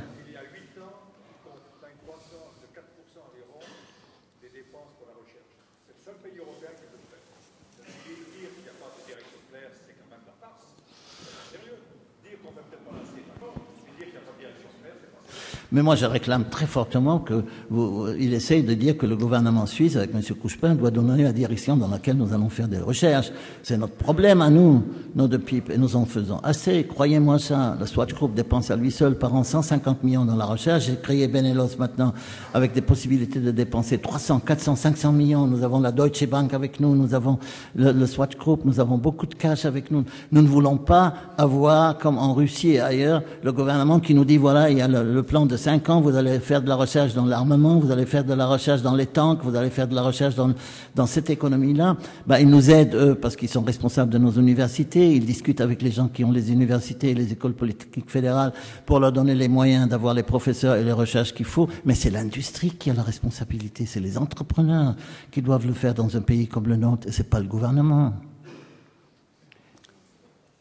Mais 15.72 15.82
moi, 15.82 15.96
je 15.96 16.06
réclame 16.06 16.44
très 16.44 16.66
fortement 16.66 17.18
qu'il 17.18 18.32
essaye 18.32 18.62
de 18.62 18.74
dire 18.74 18.96
que 18.96 19.06
le 19.06 19.16
gouvernement 19.16 19.66
suisse, 19.66 19.96
avec 19.96 20.10
M. 20.14 20.20
Couchepin, 20.40 20.74
doit 20.74 20.92
donner 20.92 21.24
la 21.24 21.32
direction 21.32 21.76
dans 21.76 21.88
laquelle 21.88 22.16
nous 22.16 22.32
allons 22.32 22.48
faire 22.48 22.68
des 22.68 22.78
recherches. 22.78 23.32
C'est 23.62 23.76
notre 23.76 23.94
problème 23.94 24.42
à 24.42 24.50
nous, 24.50 24.84
nous 25.16 25.26
de 25.26 25.36
PIP, 25.36 25.70
et 25.70 25.78
nous 25.78 25.96
en 25.96 26.04
faisons 26.04 26.38
assez. 26.44 26.84
Croyez-moi 26.84 27.38
ça. 27.38 27.76
Le 27.80 27.86
Swatch 27.86 28.14
Group 28.14 28.34
dépense 28.34 28.70
à 28.70 28.76
lui 28.76 28.92
seul 28.92 29.18
par 29.18 29.34
an 29.34 29.42
150 29.42 30.04
millions 30.04 30.24
dans 30.24 30.36
la 30.36 30.44
recherche. 30.44 30.86
J'ai 30.86 30.96
créé 30.96 31.26
Benelos 31.26 31.76
maintenant 31.78 32.14
avec 32.54 32.72
des 32.72 32.80
possibilités 32.80 33.40
de 33.40 33.50
dépenser 33.50 33.98
300, 33.98 34.40
400, 34.40 34.76
500 34.76 35.12
millions. 35.12 35.46
Nous 35.46 35.64
avons 35.64 35.80
la 35.80 35.90
Deutsche 35.90 36.26
Bank 36.28 36.54
avec 36.54 36.78
nous, 36.78 36.94
nous 36.94 37.14
avons 37.14 37.38
le, 37.74 38.06
Swatch 38.06 38.36
Group, 38.36 38.60
nous 38.64 38.78
avons 38.78 38.98
beaucoup 38.98 39.26
de 39.26 39.34
cash 39.34 39.64
avec 39.64 39.90
nous. 39.90 40.04
Nous 40.30 40.42
ne 40.42 40.48
voulons 40.48 40.76
pas 40.76 41.14
avoir, 41.38 41.98
comme 41.98 42.18
en 42.18 42.34
Russie 42.34 42.72
et 42.72 42.80
ailleurs, 42.80 43.22
le 43.42 43.52
gouvernement 43.52 43.98
qui 43.98 44.14
nous 44.14 44.24
dit 44.24 44.36
voilà, 44.36 44.70
il 44.70 44.78
y 44.78 44.82
a 44.82 44.88
le 44.88 45.22
plan 45.22 45.44
de 45.46 45.55
cinq 45.56 45.88
ans, 45.88 46.00
vous 46.00 46.16
allez 46.16 46.38
faire 46.40 46.62
de 46.62 46.68
la 46.68 46.76
recherche 46.76 47.14
dans 47.14 47.24
l'armement, 47.24 47.78
vous 47.78 47.90
allez 47.90 48.06
faire 48.06 48.24
de 48.24 48.34
la 48.34 48.46
recherche 48.46 48.82
dans 48.82 48.94
les 48.94 49.06
tanks, 49.06 49.40
vous 49.42 49.56
allez 49.56 49.70
faire 49.70 49.88
de 49.88 49.94
la 49.94 50.02
recherche 50.02 50.34
dans, 50.34 50.52
dans 50.94 51.06
cette 51.06 51.30
économie-là. 51.30 51.96
Ben, 52.26 52.38
ils 52.38 52.48
nous 52.48 52.70
aident, 52.70 52.94
eux, 52.94 53.14
parce 53.14 53.36
qu'ils 53.36 53.48
sont 53.48 53.62
responsables 53.62 54.10
de 54.10 54.18
nos 54.18 54.32
universités. 54.32 55.12
Ils 55.12 55.24
discutent 55.24 55.60
avec 55.60 55.82
les 55.82 55.90
gens 55.90 56.08
qui 56.08 56.24
ont 56.24 56.32
les 56.32 56.52
universités 56.52 57.10
et 57.10 57.14
les 57.14 57.32
écoles 57.32 57.54
politiques 57.54 58.10
fédérales 58.10 58.52
pour 58.84 59.00
leur 59.00 59.12
donner 59.12 59.34
les 59.34 59.48
moyens 59.48 59.88
d'avoir 59.88 60.14
les 60.14 60.22
professeurs 60.22 60.76
et 60.76 60.84
les 60.84 60.92
recherches 60.92 61.32
qu'il 61.34 61.46
faut. 61.46 61.68
Mais 61.84 61.94
c'est 61.94 62.10
l'industrie 62.10 62.70
qui 62.70 62.90
a 62.90 62.94
la 62.94 63.02
responsabilité. 63.02 63.86
C'est 63.86 64.00
les 64.00 64.18
entrepreneurs 64.18 64.94
qui 65.30 65.42
doivent 65.42 65.66
le 65.66 65.74
faire 65.74 65.94
dans 65.94 66.16
un 66.16 66.20
pays 66.20 66.48
comme 66.48 66.66
le 66.68 66.76
nôtre 66.76 67.08
et 67.08 67.12
c'est 67.12 67.28
pas 67.28 67.40
le 67.40 67.46
gouvernement. 67.46 68.12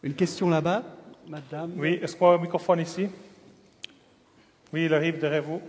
Une 0.03 0.13
question 0.13 0.49
là-bas, 0.49 0.83
madame. 1.27 1.71
Oui, 1.77 1.99
est-ce 2.01 2.15
qu'on 2.15 2.29
a 2.29 2.35
un 2.35 2.41
microphone 2.41 2.79
ici? 2.79 3.07
Oui, 4.75 4.83
il 4.87 4.93
arrive 4.93 5.17
derrière 5.19 5.41
vous. 5.41 5.61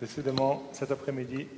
Décidément, 0.00 0.70
cet 0.72 0.92
après-midi, 0.92 1.48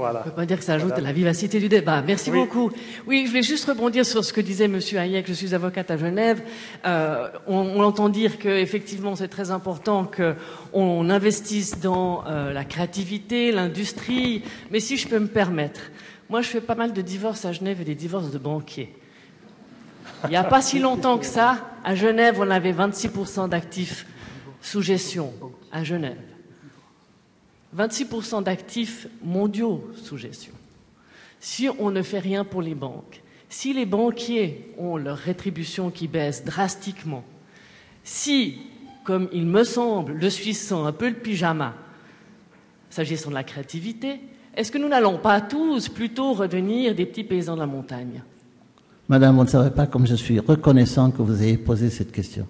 Voilà. 0.00 0.20
On 0.20 0.24
ne 0.24 0.30
peut 0.30 0.36
pas 0.36 0.46
dire 0.46 0.58
que 0.58 0.64
ça 0.64 0.74
ajoute 0.74 0.92
à 0.92 1.00
la 1.02 1.12
vivacité 1.12 1.60
du 1.60 1.68
débat. 1.68 2.00
Merci 2.00 2.30
beaucoup. 2.30 2.70
Oui, 3.06 3.26
je 3.26 3.32
vais 3.34 3.42
juste 3.42 3.68
rebondir 3.68 4.06
sur 4.06 4.24
ce 4.24 4.32
que 4.32 4.40
disait 4.40 4.64
M. 4.64 4.80
Hayek. 4.96 5.26
Je 5.28 5.34
suis 5.34 5.54
avocate 5.54 5.90
à 5.90 5.98
Genève. 5.98 6.42
Euh, 6.86 7.28
on, 7.46 7.82
entend 7.82 8.08
dire 8.08 8.38
qu'effectivement, 8.38 9.14
c'est 9.14 9.28
très 9.28 9.50
important 9.50 10.10
qu'on 10.10 11.10
investisse 11.10 11.80
dans 11.80 12.24
euh, 12.26 12.54
la 12.54 12.64
créativité, 12.64 13.52
l'industrie. 13.52 14.42
Mais 14.70 14.80
si 14.80 14.96
je 14.96 15.06
peux 15.06 15.18
me 15.18 15.28
permettre, 15.28 15.90
moi, 16.30 16.40
je 16.40 16.48
fais 16.48 16.62
pas 16.62 16.74
mal 16.74 16.94
de 16.94 17.02
divorces 17.02 17.44
à 17.44 17.52
Genève 17.52 17.82
et 17.82 17.84
des 17.84 17.94
divorces 17.94 18.30
de 18.30 18.38
banquiers. 18.38 18.94
Il 20.24 20.30
n'y 20.30 20.36
a 20.36 20.44
pas 20.44 20.62
si 20.62 20.78
longtemps 20.78 21.18
que 21.18 21.26
ça, 21.26 21.58
à 21.84 21.94
Genève, 21.94 22.36
on 22.38 22.50
avait 22.50 22.72
26% 22.72 23.50
d'actifs 23.50 24.06
sous 24.62 24.80
gestion. 24.80 25.34
À 25.70 25.84
Genève. 25.84 26.16
26% 27.76 28.42
d'actifs 28.42 29.06
mondiaux 29.22 29.90
sous 29.96 30.16
gestion. 30.16 30.52
Si 31.40 31.68
on 31.78 31.90
ne 31.90 32.02
fait 32.02 32.18
rien 32.18 32.44
pour 32.44 32.62
les 32.62 32.74
banques, 32.74 33.22
si 33.48 33.72
les 33.72 33.86
banquiers 33.86 34.72
ont 34.78 34.96
leur 34.96 35.16
rétribution 35.16 35.90
qui 35.90 36.06
baisse 36.06 36.44
drastiquement, 36.44 37.24
si, 38.04 38.58
comme 39.04 39.28
il 39.32 39.46
me 39.46 39.64
semble, 39.64 40.12
le 40.12 40.30
Suisse 40.30 40.60
sent 40.66 40.74
un 40.74 40.92
peu 40.92 41.08
le 41.08 41.14
pyjama, 41.14 41.74
s'agissant 42.90 43.30
de 43.30 43.34
la 43.34 43.44
créativité, 43.44 44.20
est-ce 44.56 44.72
que 44.72 44.78
nous 44.78 44.88
n'allons 44.88 45.18
pas 45.18 45.40
tous 45.40 45.88
plutôt 45.88 46.32
redevenir 46.32 46.94
des 46.94 47.06
petits 47.06 47.24
paysans 47.24 47.54
de 47.54 47.60
la 47.60 47.66
montagne? 47.66 48.22
Madame, 49.08 49.36
vous 49.36 49.44
ne 49.44 49.48
savez 49.48 49.70
pas 49.70 49.86
comme 49.86 50.06
je 50.06 50.14
suis 50.14 50.38
reconnaissant 50.38 51.10
que 51.10 51.22
vous 51.22 51.42
ayez 51.42 51.56
posé 51.56 51.90
cette 51.90 52.12
question. 52.12 52.46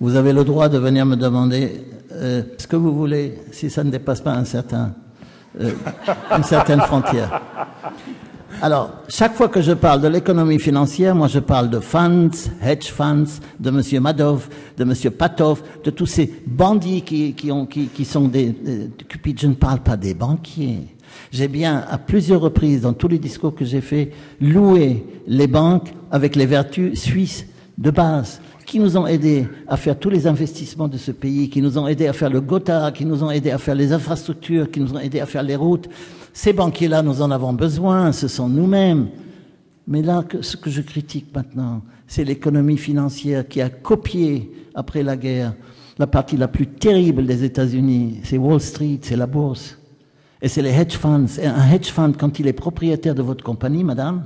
Vous 0.00 0.16
avez 0.16 0.32
le 0.32 0.44
droit 0.44 0.68
de 0.68 0.78
venir 0.78 1.04
me 1.06 1.16
demander 1.16 1.82
euh, 2.12 2.42
ce 2.58 2.66
que 2.66 2.76
vous 2.76 2.94
voulez 2.94 3.38
si 3.52 3.70
ça 3.70 3.82
ne 3.84 3.90
dépasse 3.90 4.20
pas 4.20 4.32
un 4.32 4.44
certain, 4.44 4.94
euh, 5.60 5.70
une 6.36 6.44
certaine 6.44 6.80
frontière. 6.80 7.40
Alors, 8.62 8.90
chaque 9.08 9.34
fois 9.34 9.48
que 9.48 9.60
je 9.60 9.72
parle 9.72 10.00
de 10.00 10.08
l'économie 10.08 10.60
financière, 10.60 11.14
moi 11.14 11.26
je 11.26 11.40
parle 11.40 11.70
de 11.70 11.80
funds, 11.80 12.30
hedge 12.62 12.86
funds, 12.86 13.40
de 13.58 13.68
M. 13.68 14.00
Madoff, 14.00 14.48
de 14.76 14.84
M. 14.84 15.10
Patov, 15.10 15.62
de 15.82 15.90
tous 15.90 16.06
ces 16.06 16.32
bandits 16.46 17.02
qui, 17.02 17.34
qui, 17.34 17.50
ont, 17.50 17.66
qui, 17.66 17.86
qui 17.86 18.04
sont 18.04 18.28
des, 18.28 18.50
des 18.50 19.04
cupides. 19.08 19.40
Je 19.40 19.48
ne 19.48 19.54
parle 19.54 19.80
pas 19.80 19.96
des 19.96 20.14
banquiers. 20.14 20.86
J'ai 21.32 21.48
bien, 21.48 21.84
à 21.90 21.98
plusieurs 21.98 22.40
reprises, 22.40 22.82
dans 22.82 22.92
tous 22.92 23.08
les 23.08 23.18
discours 23.18 23.54
que 23.54 23.64
j'ai 23.64 23.80
faits, 23.80 24.12
loué 24.40 25.04
les 25.26 25.46
banques 25.46 25.92
avec 26.10 26.36
les 26.36 26.46
vertus 26.46 27.00
suisses 27.00 27.46
de 27.76 27.90
base 27.90 28.40
qui 28.74 28.80
nous 28.80 28.96
ont 28.96 29.06
aidés 29.06 29.46
à 29.68 29.76
faire 29.76 29.96
tous 29.96 30.10
les 30.10 30.26
investissements 30.26 30.88
de 30.88 30.98
ce 30.98 31.12
pays, 31.12 31.48
qui 31.48 31.62
nous 31.62 31.78
ont 31.78 31.86
aidés 31.86 32.08
à 32.08 32.12
faire 32.12 32.28
le 32.28 32.40
Gotha, 32.40 32.90
qui 32.90 33.04
nous 33.04 33.22
ont 33.22 33.30
aidés 33.30 33.52
à 33.52 33.58
faire 33.58 33.76
les 33.76 33.92
infrastructures, 33.92 34.68
qui 34.68 34.80
nous 34.80 34.92
ont 34.92 34.98
aidés 34.98 35.20
à 35.20 35.26
faire 35.26 35.44
les 35.44 35.54
routes. 35.54 35.88
Ces 36.32 36.52
banquiers-là, 36.52 37.00
nous 37.00 37.22
en 37.22 37.30
avons 37.30 37.52
besoin, 37.52 38.10
ce 38.10 38.26
sont 38.26 38.48
nous-mêmes. 38.48 39.10
Mais 39.86 40.02
là, 40.02 40.24
ce 40.40 40.56
que 40.56 40.70
je 40.70 40.82
critique 40.82 41.26
maintenant, 41.32 41.82
c'est 42.08 42.24
l'économie 42.24 42.76
financière 42.76 43.46
qui 43.46 43.60
a 43.60 43.68
copié, 43.68 44.50
après 44.74 45.04
la 45.04 45.16
guerre, 45.16 45.54
la 45.96 46.08
partie 46.08 46.36
la 46.36 46.48
plus 46.48 46.66
terrible 46.66 47.26
des 47.26 47.44
États-Unis. 47.44 48.22
C'est 48.24 48.38
Wall 48.38 48.60
Street, 48.60 48.98
c'est 49.02 49.14
la 49.14 49.28
bourse. 49.28 49.78
Et 50.42 50.48
c'est 50.48 50.62
les 50.62 50.72
hedge 50.72 50.96
funds. 50.96 51.26
Et 51.40 51.46
un 51.46 51.70
hedge 51.70 51.92
fund, 51.92 52.14
quand 52.18 52.40
il 52.40 52.48
est 52.48 52.52
propriétaire 52.52 53.14
de 53.14 53.22
votre 53.22 53.44
compagnie, 53.44 53.84
madame, 53.84 54.24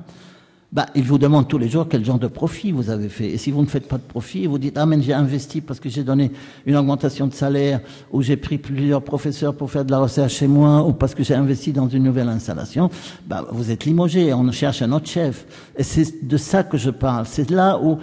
bah, 0.71 0.85
il 0.95 1.05
vous 1.05 1.17
demande 1.17 1.49
tous 1.49 1.57
les 1.57 1.69
jours 1.69 1.87
quel 1.89 2.05
genre 2.05 2.19
de 2.19 2.27
profit 2.27 2.73
vous 2.73 2.91
avez 2.91 3.09
fait. 3.09 3.31
Et 3.31 3.39
si 3.39 3.51
vous 3.51 3.63
ne 3.63 3.67
faites 3.67 3.89
pas 3.89 3.97
de 3.97 4.03
profit, 4.03 4.47
vous 4.47 4.59
dites, 4.59 4.77
ah, 4.77 4.85
mais 4.85 5.01
j'ai 5.01 5.15
investi 5.15 5.63
parce 5.63 5.81
que 5.81 5.89
j'ai 5.89 6.05
donné 6.05 6.31
une 6.67 6.77
augmentation 6.77 7.27
de 7.27 7.33
salaire, 7.33 7.81
ou 8.13 8.21
j'ai 8.21 8.37
pris 8.37 8.59
plusieurs 8.59 9.03
professeurs 9.03 9.55
pour 9.55 9.71
faire 9.71 9.87
de 9.87 9.91
la 9.91 10.01
recherche 10.01 10.35
chez 10.35 10.47
moi, 10.47 10.85
ou 10.87 10.93
parce 10.93 11.15
que 11.15 11.25
j'ai 11.25 11.35
investi 11.35 11.73
dans 11.73 11.89
une 11.89 12.03
nouvelle 12.03 12.29
installation, 12.29 12.91
bah, 13.27 13.47
vous 13.51 13.71
êtes 13.71 13.87
limogé, 13.87 14.35
on 14.35 14.51
cherche 14.53 14.83
un 14.83 14.93
autre 14.93 15.09
chef. 15.09 15.47
Et 15.79 15.83
c'est 15.83 16.27
de 16.27 16.37
ça 16.37 16.63
que 16.65 16.77
je 16.77 16.91
parle. 16.91 17.25
C'est 17.27 17.51
là 17.51 17.81
où 17.83 17.99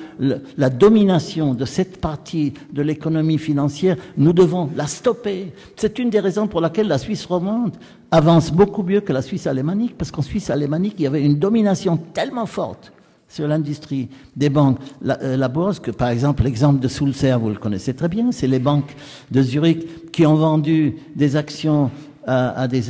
la 0.57 0.69
domination 0.69 1.53
de 1.53 1.65
cette 1.65 2.01
partie 2.01 2.53
de 2.73 2.81
l'économie 2.81 3.37
financière, 3.37 3.95
nous 4.17 4.33
devons 4.33 4.71
la 4.75 4.87
stopper. 4.87 5.53
C'est 5.75 5.99
une 5.99 6.09
des 6.09 6.19
raisons 6.19 6.47
pour 6.47 6.61
laquelle 6.61 6.87
la 6.87 6.97
Suisse 6.97 7.25
romande 7.25 7.73
avance 8.11 8.51
beaucoup 8.51 8.83
mieux 8.83 9.01
que 9.01 9.13
la 9.13 9.21
Suisse 9.21 9.47
alémanique, 9.47 9.97
parce 9.97 10.11
qu'en 10.11 10.21
Suisse 10.21 10.49
alémanique, 10.49 10.95
il 10.99 11.03
y 11.03 11.07
avait 11.07 11.23
une 11.23 11.39
domination 11.39 11.97
tellement 11.97 12.45
forte 12.45 12.91
sur 13.27 13.47
l'industrie 13.47 14.09
des 14.35 14.49
banques, 14.49 14.77
la, 15.01 15.21
euh, 15.21 15.47
bourse, 15.47 15.79
que 15.79 15.91
par 15.91 16.09
exemple 16.09 16.43
l'exemple 16.43 16.79
de 16.79 16.87
Sulzer, 16.87 17.37
vous 17.39 17.49
le 17.49 17.55
connaissez 17.55 17.93
très 17.93 18.07
bien, 18.07 18.31
c'est 18.31 18.47
les 18.47 18.59
banques 18.59 18.95
de 19.31 19.41
Zurich 19.41 20.11
qui 20.11 20.25
ont 20.25 20.35
vendu 20.35 20.95
des 21.15 21.35
actions 21.35 21.91
à, 22.27 22.67
des, 22.67 22.89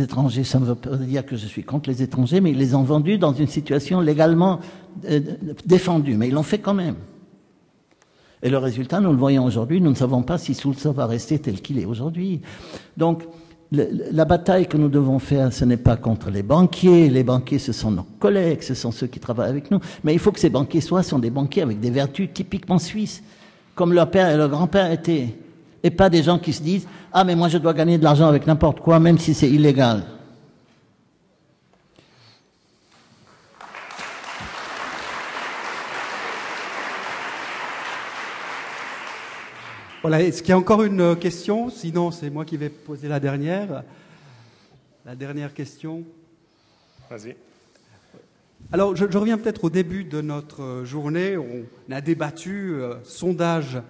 étrangers. 0.00 0.44
Ça 0.44 0.60
ne 0.60 0.64
veut 0.64 0.74
pas 0.74 0.96
dire 0.96 1.26
que 1.26 1.36
je 1.36 1.46
suis 1.46 1.64
contre 1.64 1.90
les 1.90 2.02
étrangers, 2.02 2.40
mais 2.40 2.52
ils 2.52 2.58
les 2.58 2.74
ont 2.74 2.84
vendus 2.84 3.18
dans 3.18 3.32
une 3.32 3.48
situation 3.48 4.00
légalement 4.00 4.60
euh, 5.10 5.20
défendue, 5.64 6.16
mais 6.16 6.28
ils 6.28 6.34
l'ont 6.34 6.42
fait 6.42 6.58
quand 6.58 6.74
même. 6.74 6.94
Et 8.42 8.50
le 8.50 8.58
résultat, 8.58 9.00
nous 9.00 9.10
le 9.10 9.16
voyons 9.16 9.44
aujourd'hui, 9.44 9.80
nous 9.80 9.90
ne 9.90 9.96
savons 9.96 10.22
pas 10.22 10.38
si 10.38 10.54
Sulzer 10.54 10.92
va 10.92 11.06
rester 11.06 11.38
tel 11.38 11.60
qu'il 11.60 11.78
est 11.78 11.84
aujourd'hui. 11.84 12.42
Donc, 12.96 13.24
la 13.72 14.24
bataille 14.24 14.66
que 14.66 14.76
nous 14.76 14.88
devons 14.88 15.18
faire, 15.18 15.52
ce 15.52 15.64
n'est 15.64 15.76
pas 15.76 15.96
contre 15.96 16.30
les 16.30 16.42
banquiers. 16.42 17.08
Les 17.08 17.24
banquiers, 17.24 17.58
ce 17.58 17.72
sont 17.72 17.90
nos 17.90 18.06
collègues, 18.18 18.62
ce 18.62 18.74
sont 18.74 18.92
ceux 18.92 19.08
qui 19.08 19.18
travaillent 19.18 19.50
avec 19.50 19.70
nous. 19.70 19.80
Mais 20.04 20.12
il 20.12 20.18
faut 20.18 20.32
que 20.32 20.38
ces 20.40 20.50
banquiers 20.50 20.80
soient 20.80 21.02
sont 21.02 21.18
des 21.18 21.30
banquiers 21.30 21.62
avec 21.62 21.80
des 21.80 21.90
vertus 21.90 22.28
typiquement 22.32 22.78
suisses, 22.78 23.22
comme 23.74 23.92
leur 23.92 24.10
père 24.10 24.30
et 24.30 24.36
leur 24.36 24.48
grand-père 24.48 24.90
étaient. 24.92 25.34
Et 25.82 25.90
pas 25.90 26.08
des 26.08 26.22
gens 26.22 26.38
qui 26.38 26.52
se 26.52 26.62
disent 26.62 26.86
Ah, 27.12 27.24
mais 27.24 27.34
moi 27.34 27.48
je 27.48 27.58
dois 27.58 27.74
gagner 27.74 27.98
de 27.98 28.04
l'argent 28.04 28.28
avec 28.28 28.46
n'importe 28.46 28.80
quoi, 28.80 29.00
même 29.00 29.18
si 29.18 29.34
c'est 29.34 29.50
illégal. 29.50 30.04
Voilà, 40.08 40.22
est-ce 40.22 40.40
qu'il 40.40 40.50
y 40.50 40.52
a 40.52 40.56
encore 40.56 40.84
une 40.84 41.00
euh, 41.00 41.14
question? 41.16 41.68
Sinon, 41.68 42.12
c'est 42.12 42.30
moi 42.30 42.44
qui 42.44 42.56
vais 42.56 42.68
poser 42.68 43.08
la 43.08 43.18
dernière. 43.18 43.82
La 45.04 45.16
dernière 45.16 45.52
question. 45.52 46.04
Vas-y. 47.10 47.34
Alors, 48.70 48.94
je, 48.94 49.04
reviens 49.18 49.36
peut-être 49.36 49.64
au 49.64 49.68
début 49.68 50.04
de 50.04 50.20
notre 50.20 50.62
euh, 50.62 50.84
journée. 50.84 51.36
On 51.36 51.64
a 51.90 52.00
débattu, 52.00 52.74
euh, 52.74 53.02
sondage 53.02 53.82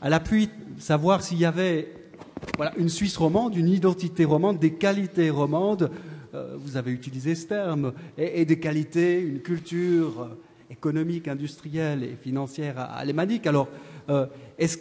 à 0.00 0.10
l'appui, 0.10 0.50
savoir 0.80 1.22
s'il 1.22 1.38
y 1.38 1.44
avait 1.44 1.92
voilà, 2.56 2.72
une 2.76 2.88
Suisse 2.88 3.16
romande, 3.16 3.54
une 3.54 3.68
identité 3.68 4.24
romande, 4.24 4.58
des 4.58 4.72
qualités 4.72 5.30
romandes. 5.30 5.92
vous 6.58 6.76
avez 6.76 6.90
utilisé 6.90 7.36
ce 7.36 7.46
terme, 7.46 7.92
et, 8.18 8.44
des 8.44 8.58
qualités, 8.58 9.20
une 9.20 9.38
culture 9.38 10.28
économique, 10.70 11.28
industrielle 11.28 12.02
et 12.02 12.16
financière 12.20 12.80
alémanique. 12.80 13.46
Alors, 13.46 13.68
est-ce 14.58 14.76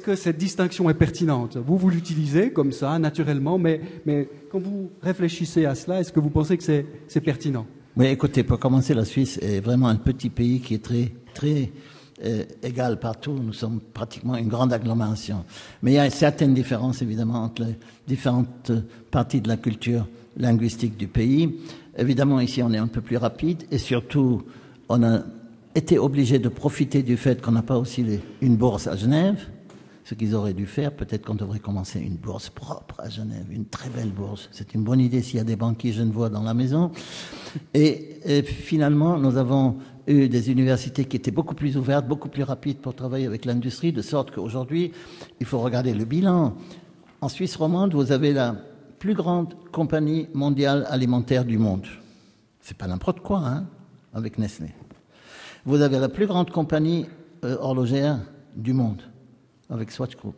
que, 0.00 0.14
cette 0.14 0.36
distinction 0.36 0.90
est 0.90 0.94
pertinente? 0.94 1.56
Vous, 1.56 1.76
vous 1.76 1.88
l'utilisez 1.88 2.52
comme 2.52 2.72
ça, 2.72 2.98
naturellement, 2.98 3.58
mais, 3.58 3.80
quand 4.50 4.60
vous 4.60 4.90
réfléchissez 5.02 5.64
à 5.64 5.74
cela, 5.74 6.00
est-ce 6.00 6.12
que 6.12 6.20
vous 6.20 6.30
pensez 6.30 6.56
que 6.56 6.64
c'est 6.64 7.20
pertinent? 7.20 7.66
Oui, 7.96 8.06
écoutez, 8.06 8.42
pour 8.42 8.58
commencer, 8.58 8.94
la 8.94 9.04
Suisse 9.04 9.38
est 9.42 9.60
vraiment 9.60 9.88
un 9.88 9.96
petit 9.96 10.30
pays 10.30 10.60
qui 10.60 10.74
est 10.74 10.82
très, 10.82 11.12
très 11.34 11.70
euh, 12.24 12.44
égal 12.62 12.98
partout. 12.98 13.32
Nous 13.32 13.52
sommes 13.52 13.80
pratiquement 13.80 14.36
une 14.36 14.48
grande 14.48 14.72
agglomération. 14.72 15.44
Mais 15.82 15.92
il 15.92 15.94
y 15.94 15.98
a 15.98 16.08
certaines 16.08 16.54
différences, 16.54 17.02
évidemment, 17.02 17.42
entre 17.44 17.64
les 17.64 17.76
différentes 18.06 18.72
parties 19.10 19.40
de 19.40 19.48
la 19.48 19.58
culture 19.58 20.06
linguistique 20.36 20.96
du 20.96 21.06
pays. 21.06 21.58
Évidemment, 21.98 22.40
ici, 22.40 22.62
on 22.62 22.72
est 22.72 22.78
un 22.78 22.86
peu 22.86 23.02
plus 23.02 23.18
rapide 23.18 23.64
et 23.70 23.78
surtout, 23.78 24.42
on 24.88 25.02
a 25.02 25.20
été 25.74 25.98
obligés 25.98 26.38
de 26.38 26.48
profiter 26.48 27.02
du 27.02 27.16
fait 27.16 27.40
qu'on 27.40 27.52
n'a 27.52 27.62
pas 27.62 27.78
aussi 27.78 28.04
une 28.40 28.56
bourse 28.56 28.86
à 28.86 28.96
Genève, 28.96 29.48
ce 30.04 30.14
qu'ils 30.14 30.34
auraient 30.34 30.52
dû 30.52 30.66
faire. 30.66 30.92
Peut-être 30.92 31.24
qu'on 31.24 31.34
devrait 31.34 31.60
commencer 31.60 32.00
une 32.00 32.16
bourse 32.16 32.50
propre 32.50 32.96
à 32.98 33.08
Genève, 33.08 33.46
une 33.50 33.66
très 33.66 33.88
belle 33.88 34.10
bourse. 34.10 34.48
C'est 34.52 34.74
une 34.74 34.84
bonne 34.84 35.00
idée 35.00 35.22
s'il 35.22 35.38
y 35.38 35.40
a 35.40 35.44
des 35.44 35.56
banquiers 35.56 35.92
genevois 35.92 36.28
dans 36.28 36.42
la 36.42 36.54
maison. 36.54 36.90
Et, 37.74 38.18
et, 38.24 38.42
finalement, 38.42 39.18
nous 39.18 39.36
avons 39.36 39.78
eu 40.06 40.28
des 40.28 40.50
universités 40.50 41.04
qui 41.04 41.16
étaient 41.16 41.30
beaucoup 41.30 41.54
plus 41.54 41.76
ouvertes, 41.76 42.06
beaucoup 42.06 42.28
plus 42.28 42.42
rapides 42.42 42.78
pour 42.78 42.94
travailler 42.94 43.26
avec 43.26 43.44
l'industrie, 43.44 43.92
de 43.92 44.02
sorte 44.02 44.32
qu'aujourd'hui, 44.32 44.92
il 45.40 45.46
faut 45.46 45.60
regarder 45.60 45.94
le 45.94 46.04
bilan. 46.04 46.54
En 47.20 47.28
Suisse 47.28 47.54
romande, 47.56 47.94
vous 47.94 48.10
avez 48.10 48.32
la 48.32 48.56
plus 48.98 49.14
grande 49.14 49.54
compagnie 49.70 50.28
mondiale 50.34 50.86
alimentaire 50.88 51.44
du 51.44 51.58
monde. 51.58 51.86
C'est 52.60 52.76
pas 52.76 52.86
n'importe 52.86 53.20
quoi, 53.20 53.38
hein, 53.38 53.66
avec 54.14 54.38
Nestlé. 54.38 54.68
Vous 55.64 55.80
avez 55.80 56.00
la 56.00 56.08
plus 56.08 56.26
grande 56.26 56.50
compagnie 56.50 57.06
euh, 57.44 57.56
horlogère 57.60 58.18
du 58.56 58.72
monde, 58.72 59.00
avec 59.70 59.92
Swatch 59.92 60.16
Group. 60.16 60.34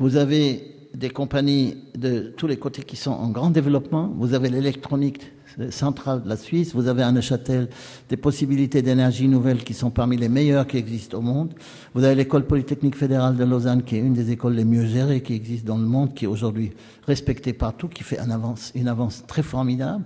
Vous 0.00 0.16
avez 0.16 0.80
des 0.92 1.10
compagnies 1.10 1.76
de 1.94 2.34
tous 2.36 2.48
les 2.48 2.56
côtés 2.56 2.82
qui 2.82 2.96
sont 2.96 3.12
en 3.12 3.28
grand 3.28 3.50
développement. 3.50 4.12
Vous 4.16 4.34
avez 4.34 4.48
l'électronique 4.48 5.30
centrale 5.70 6.22
de 6.22 6.28
la 6.28 6.36
Suisse, 6.36 6.74
vous 6.74 6.88
avez 6.88 7.02
à 7.02 7.12
Neuchâtel 7.12 7.68
des 8.08 8.16
possibilités 8.16 8.82
d'énergie 8.82 9.28
nouvelle 9.28 9.62
qui 9.62 9.74
sont 9.74 9.90
parmi 9.90 10.16
les 10.16 10.28
meilleures 10.28 10.66
qui 10.66 10.76
existent 10.76 11.18
au 11.18 11.20
monde. 11.20 11.54
Vous 11.94 12.02
avez 12.02 12.16
l'école 12.16 12.46
polytechnique 12.46 12.96
fédérale 12.96 13.36
de 13.36 13.44
Lausanne 13.44 13.82
qui 13.82 13.96
est 13.96 14.00
une 14.00 14.14
des 14.14 14.32
écoles 14.32 14.54
les 14.54 14.64
mieux 14.64 14.86
gérées 14.86 15.22
qui 15.22 15.34
existent 15.34 15.74
dans 15.74 15.80
le 15.80 15.86
monde, 15.86 16.14
qui 16.14 16.24
est 16.24 16.28
aujourd'hui 16.28 16.72
respectée 17.06 17.52
partout, 17.52 17.88
qui 17.88 18.02
fait 18.02 18.18
une 18.18 18.32
avance, 18.32 18.72
une 18.74 18.88
avance 18.88 19.24
très 19.28 19.42
formidable. 19.42 20.04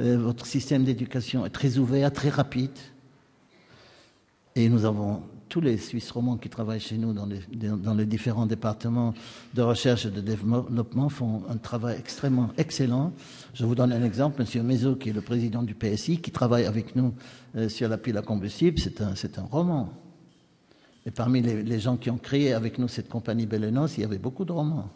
Euh, 0.00 0.18
votre 0.18 0.44
système 0.44 0.84
d'éducation 0.84 1.46
est 1.46 1.50
très 1.50 1.78
ouvert, 1.78 2.12
très 2.12 2.28
rapide. 2.28 2.70
Et 4.56 4.70
nous 4.70 4.86
avons 4.86 5.20
tous 5.50 5.60
les 5.60 5.76
Suisses 5.76 6.10
romands 6.10 6.38
qui 6.38 6.48
travaillent 6.48 6.80
chez 6.80 6.96
nous 6.96 7.12
dans 7.12 7.26
les, 7.94 8.06
différents 8.06 8.46
départements 8.46 9.12
de 9.54 9.60
recherche 9.60 10.06
et 10.06 10.10
de 10.10 10.22
développement 10.22 11.10
font 11.10 11.42
un 11.50 11.58
travail 11.58 11.96
extrêmement 11.98 12.48
excellent. 12.56 13.12
Je 13.52 13.66
vous 13.66 13.74
donne 13.74 13.92
un 13.92 14.02
exemple, 14.02 14.42
M. 14.42 14.66
Mézo, 14.66 14.96
qui 14.96 15.10
est 15.10 15.12
le 15.12 15.20
président 15.20 15.62
du 15.62 15.74
PSI, 15.74 16.22
qui 16.22 16.30
travaille 16.30 16.64
avec 16.64 16.96
nous 16.96 17.12
euh, 17.54 17.68
sur 17.68 17.88
la 17.88 17.98
pile 17.98 18.16
à 18.16 18.22
combustible, 18.22 18.78
c'est 18.78 19.38
un, 19.38 19.42
roman. 19.42 19.90
Et 21.04 21.10
parmi 21.10 21.42
les, 21.42 21.62
les, 21.62 21.78
gens 21.78 21.98
qui 21.98 22.08
ont 22.10 22.18
créé 22.18 22.54
avec 22.54 22.78
nous 22.78 22.88
cette 22.88 23.10
compagnie 23.10 23.44
Bellenos, 23.44 23.98
il 23.98 24.00
y 24.00 24.04
avait 24.04 24.18
beaucoup 24.18 24.46
de 24.46 24.52
romans. 24.52 24.90